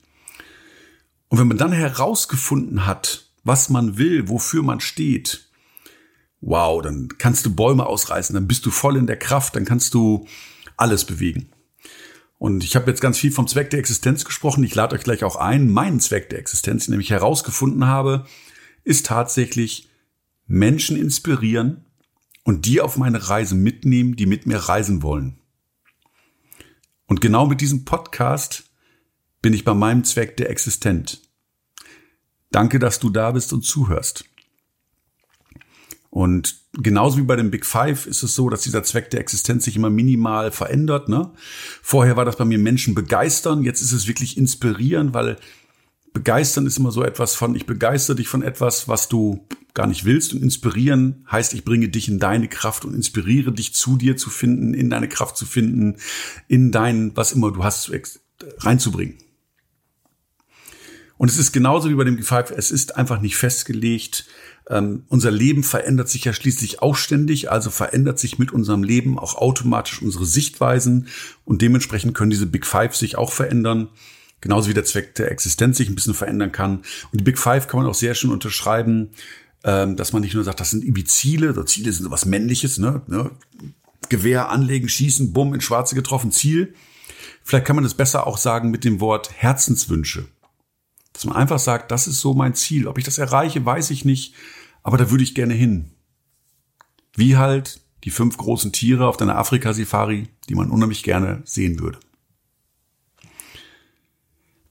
Und 1.30 1.40
wenn 1.40 1.48
man 1.48 1.58
dann 1.58 1.72
herausgefunden 1.72 2.86
hat, 2.86 3.26
was 3.44 3.70
man 3.70 3.98
will, 3.98 4.30
wofür 4.30 4.64
man 4.64 4.80
steht, 4.80 5.48
wow, 6.42 6.82
dann 6.82 7.10
kannst 7.18 7.46
du 7.46 7.56
Bäume 7.56 7.86
ausreißen, 7.86 8.34
dann 8.34 8.48
bist 8.48 8.66
du 8.66 8.72
voll 8.72 8.98
in 8.98 9.08
der 9.08 9.18
Kraft, 9.18 9.56
dann 9.56 9.66
kannst 9.66 9.94
du 9.94 10.28
alles 10.78 11.06
bewegen. 11.06 11.50
Und 12.38 12.64
ich 12.64 12.76
habe 12.76 12.90
jetzt 12.90 13.02
ganz 13.02 13.18
viel 13.18 13.32
vom 13.32 13.48
Zweck 13.48 13.70
der 13.70 13.80
Existenz 13.80 14.24
gesprochen. 14.24 14.64
Ich 14.64 14.74
lade 14.74 14.96
euch 14.96 15.04
gleich 15.04 15.26
auch 15.26 15.36
ein. 15.36 15.70
Mein 15.70 16.00
Zweck 16.00 16.30
der 16.30 16.40
Existenz, 16.40 16.86
den 16.86 17.00
ich 17.00 17.10
herausgefunden 17.10 17.86
habe, 17.86 18.26
ist 18.86 19.06
tatsächlich 19.06 19.90
Menschen 20.48 20.96
inspirieren 20.96 21.86
und 22.50 22.66
die 22.66 22.82
auf 22.82 22.98
meine 22.98 23.30
Reise 23.30 23.54
mitnehmen, 23.54 24.16
die 24.16 24.26
mit 24.26 24.48
mir 24.48 24.58
reisen 24.58 25.04
wollen. 25.04 25.38
Und 27.06 27.22
genau 27.22 27.46
mit 27.46 27.62
diesem 27.62 27.86
Podcast 27.86 28.64
bin 29.40 29.54
ich 29.54 29.64
bei 29.64 29.76
meinem 29.76 30.04
Zweck 30.04 30.36
der 30.38 30.50
Existenz. 30.50 31.22
Danke, 32.50 32.80
dass 32.80 33.00
du 33.00 33.12
da 33.12 33.30
bist 33.30 33.54
und 33.54 33.62
zuhörst. 33.62 34.26
Und 36.10 36.56
genauso 36.74 37.20
wie 37.20 37.22
bei 37.22 37.36
dem 37.36 37.52
Big 37.52 37.68
Five 37.68 38.08
ist 38.08 38.24
es 38.24 38.34
so, 38.34 38.50
dass 38.50 38.64
dieser 38.64 38.82
Zweck 38.82 39.12
der 39.12 39.20
Existenz 39.20 39.66
sich 39.66 39.76
immer 39.76 39.92
minimal 39.92 40.52
verändert. 40.52 41.08
Ne? 41.08 41.32
Vorher 41.84 42.18
war 42.18 42.26
das 42.26 42.38
bei 42.38 42.46
mir 42.46 42.58
Menschen 42.58 42.96
begeistern, 42.96 43.62
jetzt 43.62 43.82
ist 43.82 43.92
es 43.92 44.08
wirklich 44.08 44.38
inspirieren, 44.38 45.14
weil 45.14 45.38
begeistern 46.14 46.66
ist 46.66 46.80
immer 46.80 46.92
so 46.92 47.04
etwas 47.04 47.36
von, 47.36 47.54
ich 47.54 47.68
begeistere 47.68 48.16
dich 48.16 48.28
von 48.28 48.42
etwas, 48.42 48.88
was 48.88 49.08
du 49.08 49.46
gar 49.80 49.88
nicht 49.88 50.04
willst 50.04 50.34
und 50.34 50.44
inspirieren 50.44 51.26
heißt, 51.32 51.54
ich 51.54 51.64
bringe 51.64 51.88
dich 51.88 52.10
in 52.10 52.20
deine 52.20 52.50
Kraft 52.50 52.84
und 52.84 52.94
inspiriere 52.94 53.54
dich 53.54 53.74
zu 53.74 53.96
dir 53.96 54.18
zu 54.18 54.30
finden, 54.30 54.74
in 54.74 54.90
deine 54.90 55.08
Kraft 55.08 55.38
zu 55.38 55.46
finden, 55.46 55.96
in 56.50 56.74
dein, 56.74 57.16
was 57.16 57.32
immer 57.32 57.54
du 57.54 57.64
hast, 57.64 57.90
reinzubringen. 58.58 59.16
Und 61.18 61.32
es 61.32 61.38
ist 61.38 61.54
genauso 61.54 61.90
wie 61.90 61.96
bei 61.96 62.04
dem 62.04 62.18
Big 62.18 62.26
Five, 62.26 62.52
es 62.52 62.72
ist 62.72 62.98
einfach 62.98 63.22
nicht 63.22 63.38
festgelegt, 63.38 64.26
ähm, 64.70 65.06
unser 65.08 65.32
Leben 65.32 65.64
verändert 65.64 66.10
sich 66.10 66.26
ja 66.26 66.34
schließlich 66.34 66.82
auch 66.82 66.98
ständig, 66.98 67.50
also 67.50 67.70
verändert 67.70 68.20
sich 68.20 68.38
mit 68.38 68.52
unserem 68.52 68.84
Leben 68.84 69.18
auch 69.18 69.36
automatisch 69.36 70.02
unsere 70.02 70.26
Sichtweisen 70.26 71.08
und 71.46 71.62
dementsprechend 71.62 72.16
können 72.16 72.32
diese 72.32 72.48
Big 72.48 72.66
Five 72.66 72.98
sich 72.98 73.18
auch 73.18 73.32
verändern. 73.32 73.88
Genauso 74.42 74.70
wie 74.70 74.74
der 74.74 74.86
Zweck 74.86 75.16
der 75.16 75.32
Existenz 75.32 75.78
sich 75.78 75.90
ein 75.90 75.96
bisschen 75.96 76.14
verändern 76.14 76.52
kann. 76.52 76.78
Und 77.12 77.20
die 77.20 77.24
Big 77.24 77.38
Five 77.38 77.68
kann 77.68 77.82
man 77.82 77.90
auch 77.90 77.96
sehr 77.96 78.14
schön 78.14 78.32
unterschreiben, 78.32 79.10
ähm, 79.64 79.96
dass 79.96 80.14
man 80.14 80.22
nicht 80.22 80.34
nur 80.34 80.44
sagt, 80.44 80.60
das 80.60 80.72
sind 80.72 80.84
irgendwie 80.84 81.04
Ziele, 81.04 81.54
so 81.54 81.64
Ziele 81.64 81.92
sind 81.92 82.06
sowas 82.06 82.26
Männliches, 82.26 82.78
ne? 82.78 83.02
ne? 83.08 83.32
Gewehr 84.10 84.50
anlegen, 84.50 84.90
schießen, 84.90 85.34
bumm, 85.34 85.54
in 85.54 85.62
Schwarze 85.62 85.96
getroffen, 85.96 86.32
Ziel. 86.32 86.74
Vielleicht 87.44 87.66
kann 87.66 87.76
man 87.76 87.84
das 87.84 87.94
besser 87.94 88.26
auch 88.26 88.38
sagen 88.38 88.72
mit 88.72 88.84
dem 88.84 89.00
Wort 89.00 89.32
Herzenswünsche. 89.36 90.26
Dass 91.14 91.26
man 91.26 91.36
einfach 91.36 91.60
sagt, 91.60 91.92
das 91.92 92.08
ist 92.08 92.22
so 92.22 92.34
mein 92.34 92.56
Ziel. 92.56 92.88
Ob 92.88 92.98
ich 92.98 93.04
das 93.04 93.18
erreiche, 93.18 93.66
weiß 93.66 93.90
ich 93.92 94.06
nicht 94.06 94.34
aber 94.84 94.98
da 94.98 95.12
würde 95.12 95.24
ich 95.24 95.36
gerne 95.36 95.54
hin. 95.54 95.92
Wie 97.16 97.38
halt 97.38 97.82
die 98.04 98.12
fünf 98.12 98.38
großen 98.38 98.72
Tiere 98.72 99.08
auf 99.08 99.18
deiner 99.18 99.38
Afrika-Safari, 99.38 100.30
die 100.48 100.56
man 100.56 100.72
unheimlich 100.72 101.04
gerne 101.04 101.42
sehen 101.46 101.80
würde. 101.80 102.00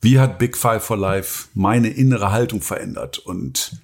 Wie 0.01 0.18
hat 0.18 0.38
Big 0.38 0.57
Five 0.57 0.83
for 0.83 0.96
Life 0.96 1.48
meine 1.55 1.88
innere 1.88 2.31
Haltung 2.31 2.62
verändert? 2.62 3.18
Und 3.18 3.77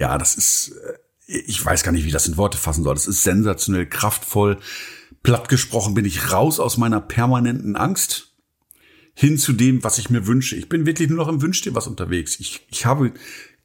ja, 0.00 0.16
das 0.18 0.34
ist, 0.34 0.72
äh, 1.26 1.38
ich 1.46 1.64
weiß 1.64 1.84
gar 1.84 1.92
nicht, 1.92 2.06
wie 2.06 2.10
das 2.10 2.26
in 2.26 2.36
Worte 2.36 2.58
fassen 2.58 2.82
soll. 2.82 2.94
Das 2.94 3.06
ist 3.06 3.22
sensationell 3.22 3.86
kraftvoll. 3.86 4.58
Platt 5.22 5.48
gesprochen 5.48 5.94
bin 5.94 6.06
ich 6.06 6.32
raus 6.32 6.58
aus 6.58 6.78
meiner 6.78 7.00
permanenten 7.00 7.76
Angst 7.76 8.34
hin 9.14 9.36
zu 9.36 9.52
dem, 9.52 9.84
was 9.84 9.98
ich 9.98 10.08
mir 10.08 10.26
wünsche. 10.26 10.56
Ich 10.56 10.70
bin 10.70 10.86
wirklich 10.86 11.10
nur 11.10 11.18
noch 11.18 11.28
im 11.28 11.42
Wünsch 11.42 11.60
dir 11.60 11.74
was 11.74 11.86
unterwegs. 11.86 12.40
Ich, 12.40 12.66
ich 12.70 12.86
habe 12.86 13.12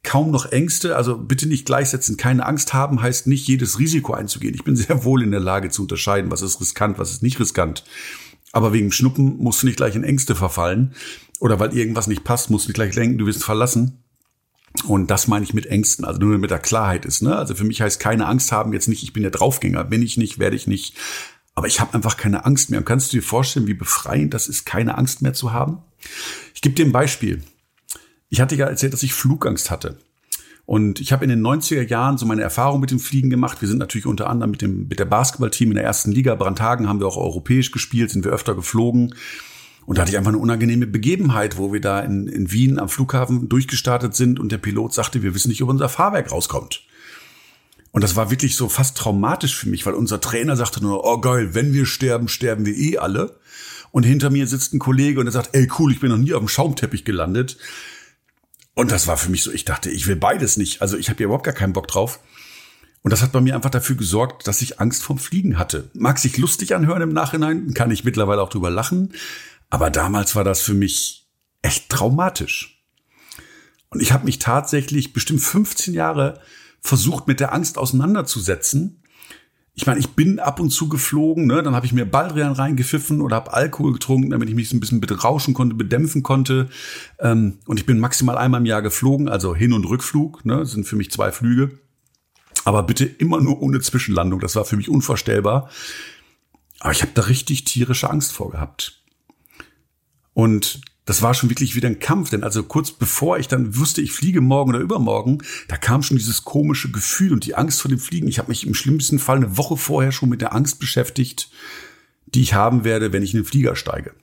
kaum 0.02 0.30
noch 0.30 0.52
Ängste. 0.52 0.94
Also 0.94 1.16
bitte 1.16 1.48
nicht 1.48 1.64
gleichsetzen. 1.64 2.18
Keine 2.18 2.44
Angst 2.44 2.74
haben 2.74 3.00
heißt 3.00 3.26
nicht, 3.26 3.48
jedes 3.48 3.78
Risiko 3.78 4.12
einzugehen. 4.12 4.54
Ich 4.54 4.64
bin 4.64 4.76
sehr 4.76 5.04
wohl 5.04 5.22
in 5.22 5.30
der 5.30 5.40
Lage 5.40 5.70
zu 5.70 5.82
unterscheiden, 5.82 6.30
was 6.30 6.42
ist 6.42 6.60
riskant, 6.60 6.98
was 6.98 7.12
ist 7.12 7.22
nicht 7.22 7.40
riskant. 7.40 7.84
Aber 8.52 8.74
wegen 8.74 8.92
Schnuppen 8.92 9.38
musst 9.38 9.62
du 9.62 9.66
nicht 9.66 9.78
gleich 9.78 9.96
in 9.96 10.04
Ängste 10.04 10.34
verfallen. 10.34 10.94
Oder 11.40 11.58
weil 11.58 11.74
irgendwas 11.74 12.06
nicht 12.06 12.24
passt, 12.24 12.50
musst 12.50 12.66
du 12.66 12.70
nicht 12.70 12.76
gleich 12.76 12.94
denken, 12.94 13.16
du 13.16 13.26
wirst 13.26 13.42
verlassen. 13.42 14.02
Und 14.84 15.10
das 15.10 15.26
meine 15.26 15.44
ich 15.44 15.54
mit 15.54 15.66
Ängsten, 15.66 16.04
also 16.04 16.20
nur 16.20 16.38
mit 16.38 16.50
der 16.50 16.58
Klarheit 16.58 17.04
ist. 17.04 17.22
Ne? 17.22 17.36
Also 17.36 17.54
für 17.54 17.64
mich 17.64 17.80
heißt 17.80 17.98
keine 18.00 18.26
Angst 18.26 18.52
haben 18.52 18.72
jetzt 18.72 18.88
nicht, 18.88 19.02
ich 19.02 19.12
bin 19.12 19.22
der 19.22 19.32
Draufgänger, 19.32 19.84
bin 19.84 20.02
ich 20.02 20.16
nicht, 20.16 20.38
werde 20.38 20.56
ich 20.56 20.66
nicht. 20.66 20.96
Aber 21.54 21.66
ich 21.66 21.80
habe 21.80 21.94
einfach 21.94 22.16
keine 22.16 22.44
Angst 22.44 22.70
mehr. 22.70 22.78
Und 22.80 22.84
kannst 22.84 23.12
du 23.12 23.16
dir 23.16 23.22
vorstellen, 23.22 23.66
wie 23.66 23.74
befreiend 23.74 24.34
das 24.34 24.48
ist, 24.48 24.66
keine 24.66 24.98
Angst 24.98 25.22
mehr 25.22 25.32
zu 25.32 25.52
haben? 25.52 25.78
Ich 26.54 26.60
gebe 26.60 26.74
dir 26.74 26.84
ein 26.84 26.92
Beispiel. 26.92 27.42
Ich 28.28 28.40
hatte 28.40 28.56
ja 28.56 28.66
erzählt, 28.66 28.92
dass 28.92 29.02
ich 29.02 29.14
Flugangst 29.14 29.70
hatte. 29.70 29.98
Und 30.66 31.00
ich 31.00 31.12
habe 31.12 31.24
in 31.24 31.30
den 31.30 31.46
90er 31.46 31.88
Jahren 31.88 32.18
so 32.18 32.26
meine 32.26 32.42
Erfahrung 32.42 32.80
mit 32.80 32.90
dem 32.90 32.98
Fliegen 32.98 33.30
gemacht. 33.30 33.60
Wir 33.60 33.68
sind 33.68 33.78
natürlich 33.78 34.04
unter 34.04 34.28
anderem 34.28 34.50
mit 34.50 34.62
dem 34.62 34.88
mit 34.88 34.98
der 34.98 35.04
Basketballteam 35.04 35.70
in 35.70 35.76
der 35.76 35.84
ersten 35.84 36.10
Liga 36.10 36.34
Brandhagen 36.34 36.88
haben 36.88 36.98
wir 36.98 37.06
auch 37.06 37.16
europäisch 37.16 37.70
gespielt, 37.70 38.10
sind 38.10 38.24
wir 38.24 38.32
öfter 38.32 38.56
geflogen. 38.56 39.14
Und 39.86 39.96
da 39.96 40.02
hatte 40.02 40.10
ich 40.10 40.18
einfach 40.18 40.32
eine 40.32 40.38
unangenehme 40.38 40.86
Begebenheit, 40.86 41.58
wo 41.58 41.72
wir 41.72 41.80
da 41.80 42.00
in, 42.00 42.26
in 42.26 42.50
Wien 42.50 42.78
am 42.78 42.88
Flughafen 42.88 43.48
durchgestartet 43.48 44.14
sind 44.14 44.40
und 44.40 44.50
der 44.50 44.58
Pilot 44.58 44.92
sagte, 44.92 45.22
wir 45.22 45.34
wissen 45.34 45.48
nicht, 45.48 45.62
ob 45.62 45.68
unser 45.68 45.88
Fahrwerk 45.88 46.32
rauskommt. 46.32 46.82
Und 47.92 48.02
das 48.02 48.16
war 48.16 48.30
wirklich 48.30 48.56
so 48.56 48.68
fast 48.68 48.98
traumatisch 48.98 49.56
für 49.56 49.68
mich, 49.68 49.86
weil 49.86 49.94
unser 49.94 50.20
Trainer 50.20 50.56
sagte 50.56 50.82
nur, 50.82 51.04
oh 51.04 51.18
geil, 51.18 51.54
wenn 51.54 51.72
wir 51.72 51.86
sterben, 51.86 52.28
sterben 52.28 52.66
wir 52.66 52.76
eh 52.76 52.98
alle. 52.98 53.38
Und 53.92 54.02
hinter 54.02 54.28
mir 54.28 54.46
sitzt 54.46 54.74
ein 54.74 54.80
Kollege 54.80 55.20
und 55.20 55.26
er 55.26 55.32
sagt, 55.32 55.50
ey 55.54 55.68
cool, 55.78 55.92
ich 55.92 56.00
bin 56.00 56.10
noch 56.10 56.18
nie 56.18 56.34
auf 56.34 56.40
dem 56.40 56.48
Schaumteppich 56.48 57.04
gelandet. 57.04 57.56
Und 58.74 58.90
das 58.90 59.06
war 59.06 59.16
für 59.16 59.30
mich 59.30 59.42
so, 59.42 59.52
ich 59.52 59.64
dachte, 59.64 59.88
ich 59.90 60.06
will 60.06 60.16
beides 60.16 60.58
nicht. 60.58 60.82
Also 60.82 60.98
ich 60.98 61.08
habe 61.08 61.20
ja 61.20 61.24
überhaupt 61.24 61.44
gar 61.46 61.54
keinen 61.54 61.72
Bock 61.72 61.88
drauf. 61.88 62.20
Und 63.02 63.12
das 63.12 63.22
hat 63.22 63.32
bei 63.32 63.40
mir 63.40 63.54
einfach 63.54 63.70
dafür 63.70 63.96
gesorgt, 63.96 64.48
dass 64.48 64.60
ich 64.60 64.80
Angst 64.80 65.02
vorm 65.02 65.18
Fliegen 65.18 65.58
hatte. 65.58 65.88
Mag 65.94 66.18
sich 66.18 66.36
lustig 66.36 66.74
anhören 66.74 67.02
im 67.02 67.12
Nachhinein, 67.12 67.72
kann 67.72 67.90
ich 67.90 68.04
mittlerweile 68.04 68.42
auch 68.42 68.50
drüber 68.50 68.68
lachen. 68.68 69.14
Aber 69.70 69.90
damals 69.90 70.34
war 70.36 70.44
das 70.44 70.60
für 70.60 70.74
mich 70.74 71.28
echt 71.62 71.88
traumatisch. 71.88 72.84
Und 73.88 74.00
ich 74.00 74.12
habe 74.12 74.24
mich 74.24 74.38
tatsächlich 74.38 75.12
bestimmt 75.12 75.40
15 75.40 75.94
Jahre 75.94 76.40
versucht, 76.80 77.26
mit 77.26 77.40
der 77.40 77.52
Angst 77.52 77.78
auseinanderzusetzen 77.78 79.02
ich 79.78 79.86
meine, 79.86 80.00
ich 80.00 80.08
bin 80.08 80.38
ab 80.38 80.58
und 80.58 80.70
zu 80.70 80.88
geflogen, 80.88 81.46
ne? 81.46 81.62
dann 81.62 81.74
habe 81.74 81.84
ich 81.84 81.92
mir 81.92 82.06
Baldrian 82.06 82.52
reingepfiffen 82.52 83.20
oder 83.20 83.36
habe 83.36 83.52
Alkohol 83.52 83.92
getrunken, 83.92 84.30
damit 84.30 84.48
ich 84.48 84.54
mich 84.54 84.70
so 84.70 84.76
ein 84.76 84.80
bisschen 84.80 85.02
berauschen 85.02 85.52
konnte, 85.52 85.76
bedämpfen 85.76 86.22
konnte. 86.22 86.70
Ähm, 87.18 87.58
und 87.66 87.78
ich 87.78 87.84
bin 87.84 88.00
maximal 88.00 88.38
einmal 88.38 88.62
im 88.62 88.66
Jahr 88.66 88.80
geflogen, 88.80 89.28
also 89.28 89.54
Hin- 89.54 89.74
und 89.74 89.84
Rückflug, 89.84 90.46
ne? 90.46 90.56
das 90.56 90.70
sind 90.70 90.86
für 90.86 90.96
mich 90.96 91.10
zwei 91.10 91.30
Flüge. 91.30 91.78
Aber 92.64 92.84
bitte 92.84 93.04
immer 93.04 93.42
nur 93.42 93.60
ohne 93.60 93.80
Zwischenlandung, 93.80 94.40
das 94.40 94.56
war 94.56 94.64
für 94.64 94.78
mich 94.78 94.88
unvorstellbar. 94.88 95.68
Aber 96.80 96.92
ich 96.92 97.02
habe 97.02 97.12
da 97.14 97.22
richtig 97.22 97.64
tierische 97.64 98.08
Angst 98.08 98.32
vor 98.32 98.50
gehabt. 98.50 99.02
Und 100.36 100.82
das 101.06 101.22
war 101.22 101.32
schon 101.32 101.48
wirklich 101.48 101.76
wieder 101.76 101.88
ein 101.88 101.98
Kampf, 101.98 102.28
denn 102.28 102.44
also 102.44 102.62
kurz 102.62 102.90
bevor 102.90 103.38
ich 103.38 103.48
dann 103.48 103.74
wusste, 103.78 104.02
ich 104.02 104.12
fliege 104.12 104.42
morgen 104.42 104.68
oder 104.68 104.80
übermorgen, 104.80 105.38
da 105.66 105.78
kam 105.78 106.02
schon 106.02 106.18
dieses 106.18 106.44
komische 106.44 106.90
Gefühl 106.90 107.32
und 107.32 107.46
die 107.46 107.54
Angst 107.54 107.80
vor 107.80 107.88
dem 107.88 107.98
Fliegen. 107.98 108.28
Ich 108.28 108.38
habe 108.38 108.50
mich 108.50 108.66
im 108.66 108.74
schlimmsten 108.74 109.18
Fall 109.18 109.38
eine 109.38 109.56
Woche 109.56 109.78
vorher 109.78 110.12
schon 110.12 110.28
mit 110.28 110.42
der 110.42 110.54
Angst 110.54 110.78
beschäftigt, 110.78 111.50
die 112.26 112.42
ich 112.42 112.52
haben 112.52 112.84
werde, 112.84 113.14
wenn 113.14 113.22
ich 113.22 113.32
in 113.32 113.40
den 113.40 113.46
Flieger 113.46 113.76
steige. 113.76 114.14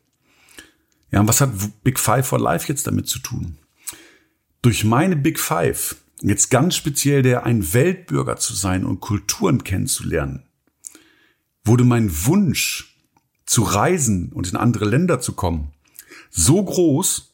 Ja, 1.10 1.20
und 1.20 1.28
was 1.28 1.42
hat 1.42 1.50
Big 1.84 1.98
Five 1.98 2.28
for 2.28 2.40
Life 2.40 2.68
jetzt 2.68 2.86
damit 2.86 3.08
zu 3.08 3.18
tun? 3.18 3.58
Durch 4.62 4.84
meine 4.84 5.16
Big 5.16 5.40
Five, 5.40 5.96
jetzt 6.22 6.52
ganz 6.52 6.76
speziell 6.76 7.24
der 7.24 7.44
ein 7.44 7.74
Weltbürger 7.74 8.38
zu 8.38 8.54
sein 8.54 8.86
und 8.86 9.00
Kulturen 9.00 9.64
kennenzulernen, 9.64 10.44
wurde 11.66 11.86
mein 11.86 12.12
Wunsch 12.28 13.00
zu 13.48 13.64
reisen 13.64 14.32
und 14.32 14.48
in 14.52 14.58
andere 14.58 14.86
Länder 14.86 15.20
zu 15.20 15.34
kommen 15.34 15.73
so 16.34 16.64
groß, 16.64 17.34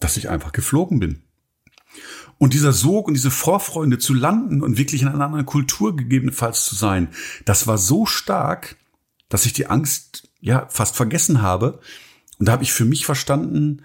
dass 0.00 0.16
ich 0.16 0.28
einfach 0.28 0.52
geflogen 0.52 0.98
bin. 0.98 1.22
Und 2.38 2.54
dieser 2.54 2.72
Sog 2.72 3.06
und 3.06 3.14
diese 3.14 3.30
Vorfreude 3.30 3.98
zu 3.98 4.14
landen 4.14 4.62
und 4.62 4.78
wirklich 4.78 5.02
in 5.02 5.08
einer 5.08 5.24
anderen 5.24 5.46
Kultur 5.46 5.94
gegebenenfalls 5.94 6.64
zu 6.64 6.74
sein, 6.74 7.08
das 7.44 7.66
war 7.66 7.78
so 7.78 8.06
stark, 8.06 8.76
dass 9.28 9.46
ich 9.46 9.52
die 9.52 9.66
Angst 9.66 10.28
ja 10.40 10.66
fast 10.68 10.96
vergessen 10.96 11.42
habe. 11.42 11.78
Und 12.38 12.46
da 12.46 12.52
habe 12.52 12.64
ich 12.64 12.72
für 12.72 12.84
mich 12.84 13.06
verstanden, 13.06 13.82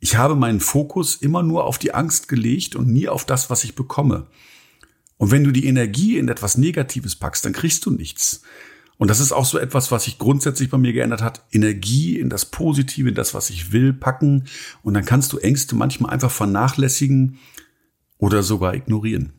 ich 0.00 0.16
habe 0.16 0.34
meinen 0.34 0.58
Fokus 0.58 1.14
immer 1.14 1.44
nur 1.44 1.64
auf 1.64 1.78
die 1.78 1.94
Angst 1.94 2.26
gelegt 2.26 2.74
und 2.74 2.88
nie 2.88 3.08
auf 3.08 3.24
das, 3.24 3.50
was 3.50 3.62
ich 3.62 3.76
bekomme. 3.76 4.26
Und 5.16 5.30
wenn 5.30 5.44
du 5.44 5.52
die 5.52 5.66
Energie 5.66 6.18
in 6.18 6.28
etwas 6.28 6.58
Negatives 6.58 7.14
packst, 7.14 7.44
dann 7.44 7.52
kriegst 7.52 7.86
du 7.86 7.90
nichts. 7.90 8.42
Und 9.02 9.08
das 9.08 9.18
ist 9.18 9.32
auch 9.32 9.44
so 9.44 9.58
etwas, 9.58 9.90
was 9.90 10.04
sich 10.04 10.18
grundsätzlich 10.18 10.70
bei 10.70 10.78
mir 10.78 10.92
geändert 10.92 11.22
hat. 11.22 11.42
Energie 11.50 12.20
in 12.20 12.28
das 12.28 12.44
Positive, 12.44 13.08
in 13.08 13.16
das, 13.16 13.34
was 13.34 13.50
ich 13.50 13.72
will, 13.72 13.92
packen. 13.92 14.44
Und 14.84 14.94
dann 14.94 15.04
kannst 15.04 15.32
du 15.32 15.38
Ängste 15.38 15.74
manchmal 15.74 16.12
einfach 16.12 16.30
vernachlässigen 16.30 17.40
oder 18.18 18.44
sogar 18.44 18.76
ignorieren. 18.76 19.32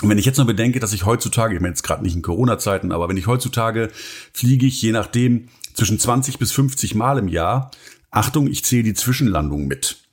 Und 0.00 0.10
wenn 0.10 0.18
ich 0.18 0.26
jetzt 0.26 0.36
noch 0.36 0.46
bedenke, 0.46 0.78
dass 0.78 0.92
ich 0.92 1.04
heutzutage, 1.04 1.56
ich 1.56 1.60
meine 1.60 1.72
jetzt 1.72 1.82
gerade 1.82 2.04
nicht 2.04 2.14
in 2.14 2.22
Corona-Zeiten, 2.22 2.92
aber 2.92 3.08
wenn 3.08 3.16
ich 3.16 3.26
heutzutage 3.26 3.90
fliege 4.32 4.66
ich 4.66 4.80
je 4.80 4.92
nachdem 4.92 5.48
zwischen 5.74 5.98
20 5.98 6.38
bis 6.38 6.52
50 6.52 6.94
Mal 6.94 7.18
im 7.18 7.26
Jahr, 7.26 7.72
Achtung, 8.12 8.46
ich 8.46 8.64
zähle 8.64 8.84
die 8.84 8.94
Zwischenlandung 8.94 9.66
mit. 9.66 10.07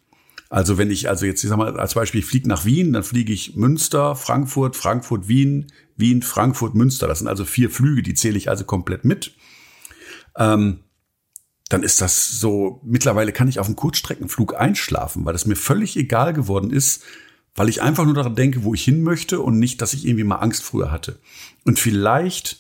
Also 0.50 0.78
wenn 0.78 0.92
ich, 0.92 1.10
also 1.10 1.26
jetzt, 1.26 1.44
ich 1.44 1.50
sag 1.50 1.58
mal, 1.58 1.80
als 1.80 1.96
Beispiel, 1.96 2.20
ich 2.20 2.26
fliege 2.26 2.48
nach 2.48 2.66
Wien, 2.66 2.94
dann 2.94 3.04
fliege 3.04 3.34
ich 3.34 3.56
Münster, 3.56 4.16
Frankfurt, 4.16 4.76
Frankfurt, 4.76 5.28
Wien, 5.28 5.72
Wien, 5.98 6.22
Frankfurt, 6.22 6.76
Münster. 6.76 7.08
Das 7.08 7.20
sind 7.20 7.28
also 7.28 7.46
vier 7.46 7.70
Flüge, 7.70 8.04
die 8.04 8.14
zähle 8.14 8.38
ich 8.38 8.50
also 8.50 8.64
komplett 8.64 9.06
mit. 9.06 9.36
Ähm, 10.38 10.80
dann 11.70 11.82
ist 11.82 12.00
das 12.00 12.40
so, 12.40 12.80
mittlerweile 12.84 13.32
kann 13.32 13.48
ich 13.48 13.60
auf 13.60 13.66
einem 13.66 13.76
Kurzstreckenflug 13.76 14.56
einschlafen, 14.56 15.26
weil 15.26 15.34
es 15.34 15.48
mir 15.48 15.56
völlig 15.56 15.98
egal 15.98 16.34
geworden 16.34 16.70
ist, 16.70 17.04
weil 17.56 17.70
ich 17.70 17.82
einfach 17.82 18.06
nur 18.06 18.14
daran 18.14 18.36
denke, 18.36 18.64
wo 18.64 18.74
ich 18.74 18.84
hin 18.84 19.02
möchte 19.02 19.40
und 19.40 19.58
nicht, 19.58 19.82
dass 19.82 19.94
ich 19.94 20.06
irgendwie 20.06 20.26
mal 20.26 20.36
Angst 20.36 20.64
früher 20.64 20.92
hatte. 20.92 21.20
Und 21.64 21.80
vielleicht 21.80 22.60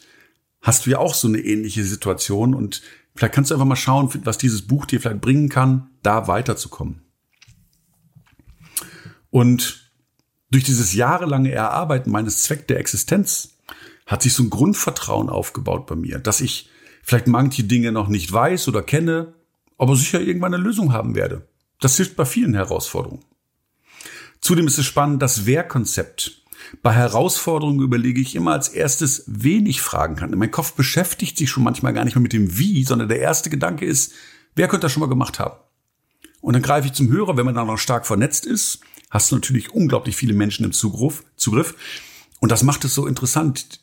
hast 0.61 0.85
du 0.85 0.89
ja 0.89 0.97
auch 0.97 1.13
so 1.13 1.27
eine 1.27 1.39
ähnliche 1.39 1.83
Situation 1.83 2.55
und 2.55 2.81
Vielleicht 3.15 3.33
kannst 3.33 3.49
du 3.49 3.55
einfach 3.55 3.65
mal 3.65 3.75
schauen, 3.77 4.09
was 4.25 4.37
dieses 4.37 4.63
Buch 4.63 4.85
dir 4.85 4.99
vielleicht 4.99 5.21
bringen 5.21 5.47
kann, 5.47 5.89
da 6.03 6.27
weiterzukommen. 6.27 7.01
Und 9.35 9.91
durch 10.49 10.63
dieses 10.63 10.93
jahrelange 10.93 11.51
Erarbeiten 11.51 12.09
meines 12.09 12.43
Zweck 12.43 12.69
der 12.69 12.79
Existenz 12.79 13.57
hat 14.05 14.21
sich 14.21 14.33
so 14.33 14.43
ein 14.43 14.49
Grundvertrauen 14.49 15.27
aufgebaut 15.27 15.87
bei 15.87 15.95
mir, 15.95 16.19
dass 16.19 16.39
ich 16.39 16.69
vielleicht 17.03 17.27
manche 17.27 17.65
Dinge 17.65 17.91
noch 17.91 18.07
nicht 18.07 18.31
weiß 18.31 18.69
oder 18.69 18.81
kenne, 18.81 19.33
aber 19.77 19.97
sicher 19.97 20.21
irgendwann 20.21 20.53
eine 20.53 20.63
Lösung 20.63 20.93
haben 20.93 21.15
werde. 21.15 21.49
Das 21.81 21.97
hilft 21.97 22.15
bei 22.15 22.23
vielen 22.23 22.53
Herausforderungen. 22.53 23.25
Zudem 24.39 24.67
ist 24.67 24.77
es 24.77 24.85
spannend, 24.85 25.21
das 25.21 25.45
Wer-Konzept 25.45 26.41
bei 26.81 26.93
Herausforderungen 26.93 27.81
überlege 27.81 28.21
ich 28.21 28.37
immer 28.37 28.53
als 28.53 28.69
erstes, 28.69 29.25
wen 29.27 29.65
ich 29.65 29.81
fragen 29.81 30.15
kann. 30.15 30.31
Mein 30.31 30.51
Kopf 30.51 30.75
beschäftigt 30.75 31.37
sich 31.37 31.49
schon 31.49 31.63
manchmal 31.63 31.91
gar 31.91 32.05
nicht 32.05 32.15
mehr 32.15 32.23
mit 32.23 32.31
dem 32.31 32.57
Wie, 32.57 32.85
sondern 32.85 33.09
der 33.09 33.19
erste 33.19 33.49
Gedanke 33.49 33.83
ist, 33.83 34.13
wer 34.55 34.69
könnte 34.69 34.85
das 34.85 34.93
schon 34.93 35.01
mal 35.01 35.09
gemacht 35.09 35.39
haben? 35.39 35.59
Und 36.39 36.53
dann 36.53 36.61
greife 36.61 36.87
ich 36.87 36.93
zum 36.93 37.09
Hörer, 37.09 37.35
wenn 37.35 37.45
man 37.45 37.55
da 37.55 37.65
noch 37.65 37.77
stark 37.77 38.05
vernetzt 38.05 38.45
ist, 38.45 38.79
hast 39.15 39.31
du 39.31 39.35
natürlich 39.35 39.71
unglaublich 39.71 40.15
viele 40.15 40.33
Menschen 40.33 40.65
im 40.65 40.71
Zugriff. 40.71 41.23
Zugriff. 41.35 41.75
Und 42.39 42.51
das 42.51 42.63
macht 42.63 42.85
es 42.85 42.93
so 42.93 43.07
interessant. 43.07 43.81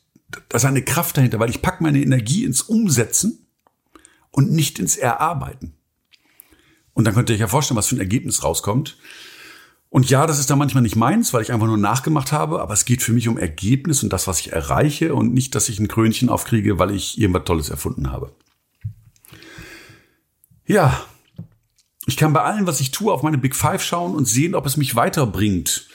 Da 0.48 0.56
ist 0.56 0.64
eine 0.64 0.82
Kraft 0.82 1.16
dahinter, 1.16 1.40
weil 1.40 1.50
ich 1.50 1.62
packe 1.62 1.82
meine 1.82 2.00
Energie 2.00 2.44
ins 2.44 2.62
Umsetzen 2.62 3.46
und 4.30 4.52
nicht 4.52 4.78
ins 4.78 4.96
Erarbeiten. 4.96 5.74
Und 6.94 7.04
dann 7.04 7.14
könnt 7.14 7.30
ihr 7.30 7.34
euch 7.34 7.40
ja 7.40 7.48
vorstellen, 7.48 7.78
was 7.78 7.88
für 7.88 7.96
ein 7.96 8.00
Ergebnis 8.00 8.44
rauskommt. 8.44 8.98
Und 9.88 10.08
ja, 10.08 10.26
das 10.26 10.38
ist 10.38 10.48
dann 10.48 10.58
manchmal 10.58 10.82
nicht 10.82 10.96
meins, 10.96 11.34
weil 11.34 11.42
ich 11.42 11.52
einfach 11.52 11.66
nur 11.66 11.76
nachgemacht 11.76 12.32
habe, 12.32 12.60
aber 12.60 12.72
es 12.72 12.84
geht 12.84 13.02
für 13.02 13.12
mich 13.12 13.28
um 13.28 13.36
Ergebnis 13.36 14.02
und 14.02 14.12
das, 14.12 14.26
was 14.26 14.40
ich 14.40 14.52
erreiche 14.52 15.14
und 15.14 15.34
nicht, 15.34 15.54
dass 15.54 15.68
ich 15.68 15.78
ein 15.78 15.88
Krönchen 15.88 16.30
aufkriege, 16.30 16.78
weil 16.78 16.92
ich 16.92 17.18
irgendwas 17.18 17.44
Tolles 17.44 17.68
erfunden 17.68 18.10
habe. 18.10 18.34
Ja, 20.64 21.04
ich 22.06 22.16
kann 22.16 22.32
bei 22.32 22.42
allem, 22.42 22.66
was 22.66 22.80
ich 22.80 22.90
tue, 22.90 23.12
auf 23.12 23.22
meine 23.22 23.38
Big 23.38 23.54
Five 23.54 23.82
schauen 23.82 24.14
und 24.14 24.26
sehen, 24.26 24.54
ob 24.54 24.66
es 24.66 24.76
mich 24.76 24.96
weiterbringt. 24.96 25.88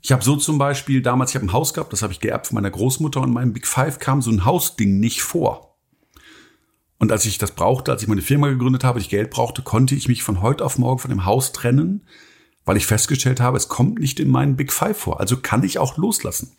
Ich 0.00 0.10
habe 0.10 0.24
so 0.24 0.36
zum 0.36 0.58
Beispiel 0.58 1.02
damals, 1.02 1.30
ich 1.30 1.36
habe 1.36 1.46
ein 1.46 1.52
Haus 1.52 1.74
gehabt, 1.74 1.92
das 1.92 2.02
habe 2.02 2.12
ich 2.12 2.20
geerbt 2.20 2.48
von 2.48 2.56
meiner 2.56 2.70
Großmutter 2.70 3.20
und 3.20 3.28
in 3.28 3.34
meinem 3.34 3.52
Big 3.52 3.66
Five 3.66 3.98
kam 3.98 4.22
so 4.22 4.30
ein 4.30 4.44
Hausding 4.44 4.98
nicht 4.98 5.22
vor. 5.22 5.76
Und 6.98 7.12
als 7.12 7.24
ich 7.24 7.38
das 7.38 7.52
brauchte, 7.52 7.90
als 7.90 8.02
ich 8.02 8.08
meine 8.08 8.22
Firma 8.22 8.48
gegründet 8.48 8.84
habe, 8.84 8.98
ich 8.98 9.08
Geld 9.08 9.30
brauchte, 9.30 9.62
konnte 9.62 9.94
ich 9.94 10.08
mich 10.08 10.22
von 10.22 10.40
heute 10.40 10.64
auf 10.64 10.78
morgen 10.78 11.00
von 11.00 11.10
dem 11.10 11.24
Haus 11.24 11.52
trennen, 11.52 12.06
weil 12.64 12.76
ich 12.76 12.86
festgestellt 12.86 13.40
habe, 13.40 13.56
es 13.56 13.68
kommt 13.68 13.98
nicht 13.98 14.20
in 14.20 14.28
meinen 14.28 14.56
Big 14.56 14.72
Five 14.72 14.96
vor. 14.96 15.20
Also 15.20 15.36
kann 15.36 15.64
ich 15.64 15.78
auch 15.78 15.96
loslassen. 15.96 16.56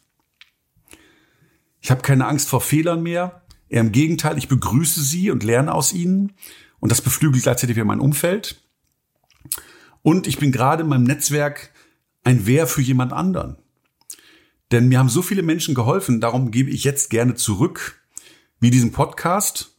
Ich 1.82 1.92
habe 1.92 2.02
keine 2.02 2.28
Angst 2.28 2.50
vor 2.50 2.62
Fehlern 2.62 3.04
mehr. 3.04 3.42
Eher 3.68 3.82
im 3.82 3.92
Gegenteil, 3.92 4.38
ich 4.38 4.48
begrüße 4.48 5.02
sie 5.02 5.32
und 5.32 5.44
lerne 5.44 5.74
aus 5.74 5.94
ihnen. 5.94 6.34
Und 6.80 6.92
das 6.92 7.02
beflügelt 7.02 7.44
gleichzeitig 7.44 7.76
wieder 7.76 7.86
mein 7.86 8.00
Umfeld. 8.00 8.63
Und 10.02 10.28
ich 10.28 10.38
bin 10.38 10.52
gerade 10.52 10.84
in 10.84 10.90
meinem 10.90 11.04
Netzwerk 11.04 11.72
ein 12.24 12.46
Wer 12.46 12.68
für 12.68 12.82
jemand 12.82 13.14
anderen. 13.14 13.58
Denn 14.72 14.88
mir 14.88 15.00
haben 15.00 15.10
so 15.10 15.22
viele 15.22 15.44
Menschen 15.44 15.76
geholfen, 15.76 16.20
darum 16.20 16.52
gebe 16.52 16.72
ich 16.72 16.84
jetzt 16.84 17.10
gerne 17.10 17.36
zurück, 17.36 18.02
wie 18.60 18.72
diesen 18.72 18.92
Podcast 18.92 19.78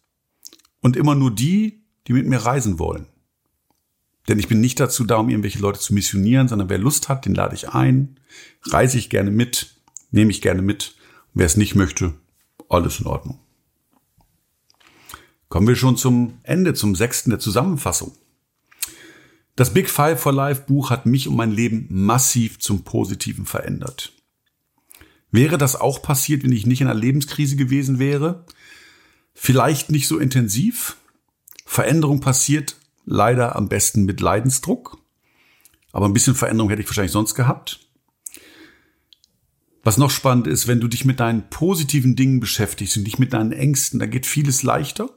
und 0.81 0.97
immer 0.97 1.15
nur 1.15 1.35
die, 1.35 1.83
die 2.07 2.13
mit 2.13 2.27
mir 2.27 2.39
reisen 2.39 2.79
wollen. 2.79 3.07
Denn 4.29 4.39
ich 4.39 4.49
bin 4.49 4.61
nicht 4.61 4.81
dazu 4.81 5.05
da, 5.05 5.17
um 5.17 5.29
irgendwelche 5.29 5.59
Leute 5.59 5.81
zu 5.81 5.93
missionieren, 5.95 6.49
sondern 6.49 6.69
wer 6.69 6.79
Lust 6.79 7.09
hat, 7.09 7.27
den 7.27 7.35
lade 7.35 7.55
ich 7.55 7.71
ein, 7.71 8.21
reise 8.65 8.99
ich 8.99 9.11
gerne 9.11 9.31
mit, 9.31 9.75
nehme 10.11 10.31
ich 10.31 10.41
gerne 10.41 10.63
mit. 10.63 10.95
wer 11.37 11.47
es 11.47 11.57
nicht 11.57 11.75
möchte, 11.75 12.15
alles 12.69 13.01
in 13.01 13.07
Ordnung. 13.07 13.41
Kommen 15.49 15.67
wir 15.67 15.77
schon 15.77 15.97
zum 15.97 16.39
Ende, 16.43 16.75
zum 16.75 16.95
sechsten 16.95 17.31
der 17.31 17.41
Zusammenfassung. 17.41 18.13
Das 19.57 19.73
Big 19.73 19.89
Five 19.89 20.21
for 20.21 20.33
Life 20.33 20.65
Buch 20.67 20.91
hat 20.91 21.07
mich 21.07 21.29
und 21.29 21.37
mein 21.37 21.53
Leben 21.53 21.87
massiv 21.91 22.59
zum 22.59 22.83
Positiven 22.83 23.47
verändert. 23.47 24.13
Wäre 25.31 25.59
das 25.59 25.77
auch 25.77 26.03
passiert, 26.03 26.43
wenn 26.43 26.53
ich 26.53 26.67
nicht 26.67 26.81
in 26.81 26.89
einer 26.89 26.99
Lebenskrise 26.99 27.57
gewesen 27.57 27.99
wäre? 27.99 28.47
Vielleicht 29.33 29.91
nicht 29.91 30.09
so 30.09 30.19
intensiv. 30.19 30.97
Veränderung 31.67 32.21
passiert 32.21 32.77
leider 33.05 33.57
am 33.57 33.69
besten 33.69 34.05
mit 34.05 34.21
Leidensdruck. 34.21 34.99
Aber 35.93 36.07
ein 36.07 36.13
bisschen 36.13 36.35
Veränderung 36.35 36.71
hätte 36.71 36.83
ich 36.83 36.89
wahrscheinlich 36.89 37.13
sonst 37.13 37.35
gehabt. 37.35 37.81
Was 39.85 39.99
noch 39.99 40.11
spannend 40.11 40.47
ist, 40.47 40.67
wenn 40.67 40.81
du 40.81 40.89
dich 40.89 41.05
mit 41.05 41.21
deinen 41.21 41.49
positiven 41.51 42.17
Dingen 42.17 42.41
beschäftigst 42.41 42.97
und 42.97 43.05
dich 43.05 43.19
mit 43.19 43.33
deinen 43.33 43.53
Ängsten, 43.53 44.01
da 44.01 44.07
geht 44.07 44.27
vieles 44.27 44.63
leichter. 44.63 45.11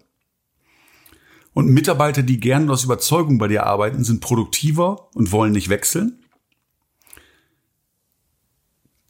Und 1.58 1.70
Mitarbeiter, 1.70 2.22
die 2.22 2.40
gerne 2.40 2.72
aus 2.72 2.84
Überzeugung 2.84 3.40
bei 3.40 3.48
dir 3.48 3.66
arbeiten, 3.66 4.04
sind 4.04 4.22
produktiver 4.22 5.10
und 5.16 5.32
wollen 5.32 5.54
nicht 5.54 5.70
wechseln. 5.70 6.20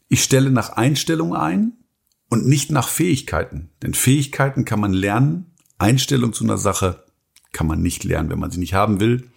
Ich 0.08 0.24
stelle 0.24 0.48
nach 0.48 0.70
Einstellung 0.70 1.36
ein 1.36 1.72
und 2.30 2.46
nicht 2.46 2.70
nach 2.70 2.88
Fähigkeiten. 2.88 3.68
Denn 3.82 3.92
Fähigkeiten 3.92 4.64
kann 4.64 4.80
man 4.80 4.94
lernen, 4.94 5.52
Einstellung 5.76 6.32
zu 6.32 6.42
einer 6.42 6.56
Sache 6.56 7.04
kann 7.52 7.66
man 7.66 7.82
nicht 7.82 8.04
lernen, 8.04 8.30
wenn 8.30 8.38
man 8.38 8.50
sie 8.50 8.60
nicht 8.60 8.72
haben 8.72 8.98
will. 8.98 9.30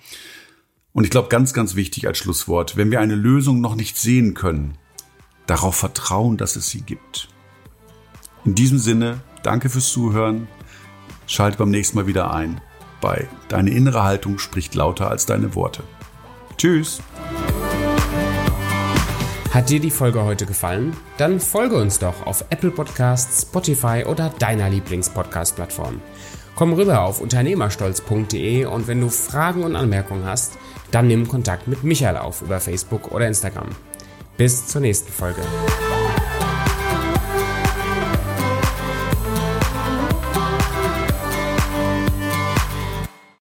Und 0.94 1.04
ich 1.04 1.10
glaube, 1.10 1.28
ganz, 1.28 1.52
ganz 1.52 1.76
wichtig 1.76 2.08
als 2.08 2.18
Schlusswort, 2.18 2.78
wenn 2.78 2.92
wir 2.92 3.02
eine 3.02 3.16
Lösung 3.16 3.60
noch 3.60 3.76
nicht 3.76 3.98
sehen 3.98 4.36
können, 4.36 4.78
darauf 5.48 5.76
vertrauen, 5.76 6.38
dass 6.38 6.56
es 6.56 6.70
sie 6.70 6.84
gibt. 6.84 7.28
In 8.46 8.56
diesem 8.56 8.80
Sinne, 8.80 9.20
danke 9.44 9.70
fürs 9.70 9.92
Zuhören. 9.92 10.48
Schalte 11.28 11.58
beim 11.58 11.72
nächsten 11.72 11.98
Mal 11.98 12.08
wieder 12.08 12.34
ein 12.34 12.62
bei 13.02 13.28
Deine 13.50 13.72
innere 13.72 14.04
Haltung 14.04 14.40
spricht 14.40 14.76
lauter 14.76 15.12
als 15.12 15.26
deine 15.26 15.56
Worte. 15.56 15.84
Tschüss. 16.58 17.02
Hat 19.52 19.70
dir 19.70 19.82
die 19.82 19.92
Folge 19.92 20.24
heute 20.24 20.46
gefallen? 20.46 20.96
Dann 21.18 21.42
folge 21.42 21.76
uns 21.76 22.00
doch 22.00 22.26
auf 22.26 22.46
Apple 22.52 22.72
Podcasts, 22.72 23.42
Spotify 23.42 24.06
oder 24.08 24.32
deiner 24.40 24.70
Lieblings-Podcast-Plattform. 24.70 26.00
Komm 26.56 26.74
rüber 26.74 27.02
auf 27.02 27.20
unternehmerstolz.de 27.20 28.66
und 28.66 28.88
wenn 28.88 29.02
du 29.02 29.10
Fragen 29.10 29.64
und 29.64 29.76
Anmerkungen 29.76 30.24
hast, 30.24 30.54
dann 30.92 31.08
nimm 31.08 31.28
Kontakt 31.28 31.68
mit 31.68 31.84
Michael 31.84 32.18
auf 32.18 32.42
über 32.42 32.62
Facebook 32.62 33.12
oder 33.12 33.28
Instagram. 33.28 33.70
Bis 34.38 34.68
zur 34.68 34.82
nächsten 34.82 35.12
Folge. 35.12 35.42